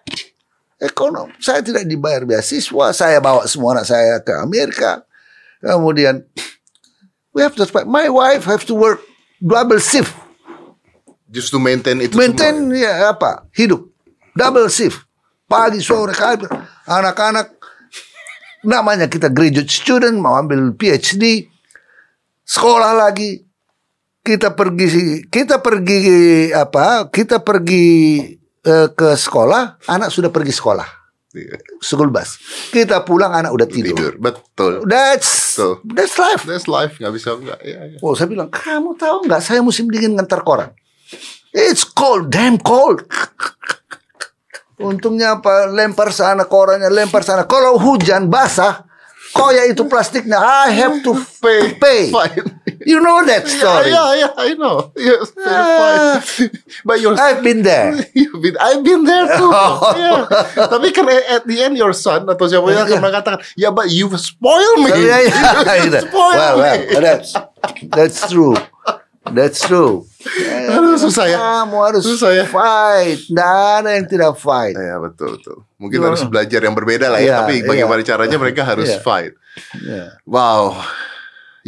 ekonom. 0.79 1.27
Saya 1.43 1.59
tidak 1.59 1.85
dibayar 1.91 2.23
beasiswa 2.23 2.95
saya 2.95 3.19
bawa 3.19 3.45
semua 3.51 3.75
anak 3.75 3.91
saya 3.91 4.23
ke 4.23 4.31
Amerika. 4.39 5.03
Kemudian 5.59 6.23
we 7.35 7.43
have 7.43 7.59
to 7.59 7.67
my 7.83 8.07
wife 8.07 8.47
have 8.47 8.63
to 8.63 8.79
work 8.79 9.03
double 9.43 9.83
shift. 9.83 10.15
Just 11.27 11.51
to 11.51 11.59
maintain 11.59 11.99
itu 11.99 12.15
maintain 12.15 12.71
semua. 12.71 12.81
ya 12.87 12.93
apa 13.11 13.51
hidup. 13.59 13.91
Double 14.39 14.71
shift. 14.71 15.03
Pagi 15.51 15.83
sore 15.83 16.15
kali 16.15 16.47
anak-anak 16.87 17.59
namanya 18.63 19.11
kita 19.11 19.27
graduate 19.27 19.67
student 19.67 20.15
mau 20.23 20.39
ambil 20.39 20.71
PhD 20.79 21.51
sekolah 22.47 22.95
lagi 22.95 23.50
kita 24.21 24.53
pergi 24.53 24.87
kita 25.27 25.59
pergi 25.59 26.01
apa 26.53 27.09
kita 27.09 27.41
pergi 27.41 27.87
eh, 28.61 28.89
ke 28.93 29.17
sekolah 29.17 29.87
anak 29.87 30.09
sudah 30.09 30.29
pergi 30.29 30.53
sekolah 30.53 30.89
Iya. 31.31 31.63
school 31.79 32.11
bus 32.11 32.43
kita 32.75 33.07
pulang 33.07 33.31
anak 33.31 33.55
udah 33.55 33.63
tidur, 33.63 33.95
Tidur, 33.95 34.13
betul. 34.19 34.83
that's 34.83 35.55
Betul. 35.55 35.79
that's 35.95 36.19
life 36.19 36.43
That's 36.43 36.67
life, 36.67 36.99
nggak 36.99 37.13
bisa 37.15 37.39
nggak. 37.39 37.59
Ya, 37.63 37.79
ya. 37.87 37.97
Oh 38.03 38.19
saya 38.19 38.27
bilang 38.27 38.51
kamu 38.51 38.99
tahu 38.99 39.31
nggak 39.31 39.39
saya 39.39 39.63
musim 39.63 39.87
dingin 39.87 40.19
ngantar 40.19 40.43
koran. 40.43 40.75
It's 41.55 41.87
cold, 41.87 42.35
damn 42.35 42.59
cold. 42.59 43.07
Untungnya 44.75 45.39
apa 45.39 45.71
lempar 45.71 46.11
sana 46.11 46.47
korannya 46.47 46.91
lempar 46.91 47.23
sana. 47.23 47.47
Kalau 47.47 47.79
hujan 47.79 48.27
basah, 48.27 48.83
koya 49.31 49.71
itu 49.71 49.85
plastiknya 49.85 50.41
I 50.41 50.73
have 50.73 50.99
to 51.05 51.15
Pay, 51.39 51.79
pay. 51.79 52.11
fine. 52.11 52.59
You 52.81 52.97
know 53.05 53.21
that 53.29 53.45
story. 53.45 53.93
Yeah, 53.93 54.17
yeah, 54.17 54.33
I 54.41 54.57
know. 54.57 54.89
Yes, 54.97 55.29
Ah. 55.37 56.17
But 56.89 57.05
you're 57.05 57.13
I've 57.13 57.45
been 57.45 57.61
there. 57.61 57.93
You've 58.17 58.41
been, 58.41 58.57
I've 58.57 58.81
been 58.81 59.05
there 59.05 59.29
too. 59.37 59.53
Oh. 59.61 59.93
Yeah. 59.93 60.25
Tapi 60.65 60.89
kan 60.89 61.05
at 61.09 61.45
the 61.45 61.61
end 61.61 61.77
your 61.77 61.93
son 61.93 62.25
atau 62.25 62.49
siapa 62.49 62.65
yang 62.73 62.89
akan 62.89 63.01
mengatakan, 63.05 63.39
ya 63.53 63.69
but 63.69 63.93
you've 63.93 64.17
spoiled 64.17 64.81
me. 64.81 64.97
Yeah, 64.97 65.29
yeah. 65.29 65.85
You've 65.85 66.09
spoiled 66.09 66.41
well, 66.41 66.57
well, 66.57 66.79
me. 66.81 66.97
that's 67.05 67.37
that's 67.93 68.19
true. 68.33 68.57
That's 69.31 69.61
true. 69.61 70.09
Aduh, 70.73 70.97
susah 70.97 71.29
ya. 71.29 71.37
Kamu 71.39 71.77
harus 71.85 72.03
Susah 72.03 72.33
ya. 72.33 72.45
fight. 72.49 73.21
Tidak 73.29 73.53
ada 73.85 73.91
yang 73.93 74.09
tidak 74.09 74.33
fight. 74.41 74.73
Ya 74.73 74.97
betul 74.97 75.37
betul. 75.37 75.57
Mungkin 75.77 76.01
harus 76.01 76.25
belajar 76.25 76.61
yang 76.65 76.73
berbeda 76.73 77.13
lah 77.13 77.21
ya. 77.21 77.25
Iya, 77.25 77.35
tapi 77.45 77.55
iya. 77.61 77.69
bagaimana 77.69 78.01
caranya 78.01 78.37
mereka 78.41 78.65
harus 78.65 78.89
Iya. 78.89 79.05
fight. 79.05 79.33
Yeah. 79.85 80.17
Wow. 80.25 80.81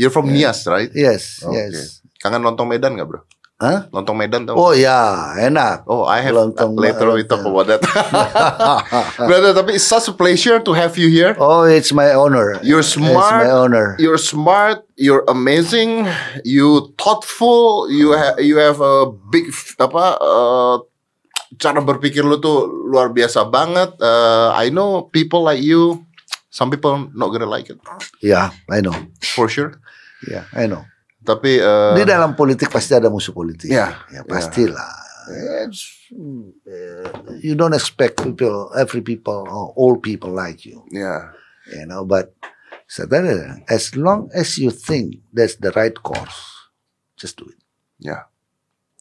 You're 0.03 0.11
from 0.11 0.27
Nias, 0.27 0.67
right? 0.67 0.91
Yes, 0.91 1.39
Oke. 1.47 1.55
yes. 1.55 2.03
Kangen 2.19 2.43
lontong 2.43 2.67
Medan 2.67 2.99
nggak 2.99 3.07
bro? 3.07 3.23
Hah? 3.63 3.87
Lontong 3.95 4.19
Medan 4.19 4.43
tau? 4.43 4.59
Oh 4.59 4.75
ya, 4.75 5.31
enak. 5.39 5.87
Oh, 5.87 6.03
I 6.03 6.19
have 6.19 6.35
Lontong 6.35 6.75
later 6.75 7.15
we 7.15 7.23
talk 7.23 7.47
lontong. 7.47 7.55
about 7.63 7.67
that. 7.71 7.83
Brother, 9.23 9.55
tapi 9.55 9.79
it's 9.79 9.87
such 9.87 10.11
a 10.11 10.15
pleasure 10.15 10.59
to 10.59 10.73
have 10.75 10.99
you 10.99 11.07
here. 11.07 11.39
Oh, 11.39 11.63
it's 11.63 11.95
my 11.95 12.11
honor. 12.11 12.59
You're 12.67 12.83
It's 12.83 12.99
smart. 12.99 13.47
my 13.47 13.51
honor. 13.51 13.95
You're 14.03 14.19
smart. 14.19 14.83
You're 14.99 15.23
amazing. 15.31 16.11
You 16.43 16.91
thoughtful. 16.99 17.87
You 17.87 18.19
have 18.19 18.43
you 18.43 18.59
have 18.59 18.83
a 18.83 19.07
big 19.31 19.55
apa 19.79 20.19
uh, 20.19 20.77
cara 21.55 21.79
berpikir 21.79 22.27
lu 22.27 22.43
tuh 22.43 22.67
luar 22.67 23.15
biasa 23.15 23.47
banget. 23.47 23.95
Uh, 24.03 24.51
I 24.55 24.75
know 24.75 25.07
people 25.07 25.47
like 25.47 25.63
you. 25.63 26.03
Some 26.53 26.69
people 26.69 27.09
not 27.17 27.33
gonna 27.33 27.49
like 27.49 27.73
it 27.73 27.81
Ya, 28.21 28.53
I 28.69 28.85
know. 28.85 28.93
for 29.35 29.49
sure. 29.49 29.81
Ya, 30.29 30.45
I 30.53 30.69
know. 30.69 30.85
Tapi 31.25 31.57
uh, 31.65 31.97
Di 31.97 32.05
dalam 32.05 32.37
politik 32.37 32.69
pasti 32.69 32.93
ada 32.93 33.09
musuh 33.09 33.33
politik. 33.33 33.73
Iya, 33.73 33.97
ya 34.13 34.21
pastilah. 34.29 35.01
It's, 35.65 36.11
uh, 36.11 37.39
you 37.41 37.55
don't 37.55 37.73
expect 37.73 38.19
people, 38.27 38.75
every 38.75 39.01
people, 39.07 39.47
or 39.47 39.71
all 39.79 39.95
people 40.03 40.35
like 40.35 40.67
you, 40.67 40.83
yeah, 40.91 41.31
you 41.71 41.87
know. 41.87 42.03
But 42.03 42.35
sebenarnya, 42.91 43.63
as 43.71 43.95
long 43.95 44.35
as 44.35 44.59
you 44.59 44.75
think 44.75 45.23
that's 45.31 45.63
the 45.63 45.71
right 45.79 45.95
course, 45.95 46.67
just 47.15 47.39
do 47.39 47.47
it. 47.47 47.63
yeah, 48.03 48.27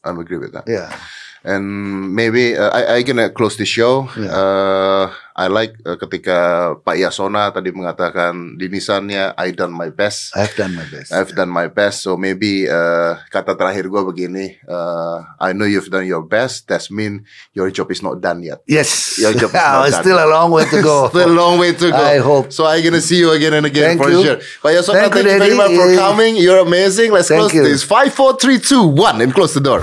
I'm 0.06 0.22
agree 0.22 0.38
with 0.38 0.54
that. 0.54 0.70
Yeah. 0.70 0.94
And 1.42 2.14
maybe 2.14 2.54
uh, 2.54 2.70
I 2.70 3.02
I 3.02 3.04
gonna 3.04 3.34
close 3.34 3.58
the 3.58 3.66
show. 3.66 4.06
Yeah. 4.14 4.30
Uh, 4.30 5.06
I 5.42 5.50
like 5.50 5.74
uh, 5.82 5.98
ketika 5.98 6.38
Pak 6.86 7.02
Yasona 7.02 7.50
tadi 7.50 7.74
mengatakan 7.74 8.62
di 8.62 8.70
nisannya 8.70 9.34
I 9.34 9.50
done 9.58 9.74
my 9.74 9.90
best. 9.90 10.38
I've 10.38 10.54
done 10.54 10.78
my 10.78 10.86
best. 10.86 11.10
I've 11.10 11.34
done 11.34 11.50
my 11.50 11.66
best. 11.66 12.06
So 12.06 12.14
maybe 12.14 12.70
uh, 12.70 13.18
kata 13.34 13.58
terakhir 13.58 13.90
gue 13.90 14.02
begini. 14.06 14.62
Uh, 14.70 15.26
I 15.42 15.58
know 15.58 15.66
you've 15.66 15.90
done 15.90 16.06
your 16.06 16.22
best. 16.22 16.70
That 16.70 16.86
mean 16.94 17.26
your 17.58 17.74
job 17.74 17.90
is 17.90 18.06
not 18.06 18.22
done 18.22 18.46
yet. 18.46 18.62
Yes. 18.70 19.18
Your 19.18 19.34
job 19.34 19.50
is 19.50 19.58
not 19.58 19.74
Oh, 19.82 19.90
done. 19.90 20.02
still 20.06 20.20
a 20.22 20.30
long 20.30 20.54
way 20.54 20.70
to 20.70 20.78
go. 20.78 21.10
Still 21.10 21.34
a 21.34 21.34
long 21.34 21.58
way 21.58 21.74
to 21.74 21.88
go. 21.90 21.98
I 21.98 22.22
hope. 22.22 22.54
So 22.54 22.70
I'm 22.70 22.86
gonna 22.86 23.02
see 23.02 23.18
you 23.18 23.34
again 23.34 23.58
and 23.58 23.66
again 23.66 23.98
Thank 23.98 24.06
for 24.06 24.14
you. 24.14 24.22
sure. 24.22 24.38
Pak 24.62 24.78
Yasona, 24.78 25.10
Thank 25.10 25.14
thank, 25.18 25.26
you, 25.26 25.40
very 25.42 25.58
much 25.58 25.74
for 25.74 25.90
coming. 25.98 26.38
You're 26.38 26.62
amazing. 26.62 27.10
Let's 27.10 27.34
Thank 27.34 27.50
close 27.50 27.54
you. 27.58 27.66
this. 27.66 27.82
Five, 27.82 28.14
four, 28.14 28.38
three, 28.38 28.62
two, 28.62 28.86
one, 28.86 29.18
and 29.26 29.34
close 29.34 29.58
the 29.58 29.64
door. 29.66 29.82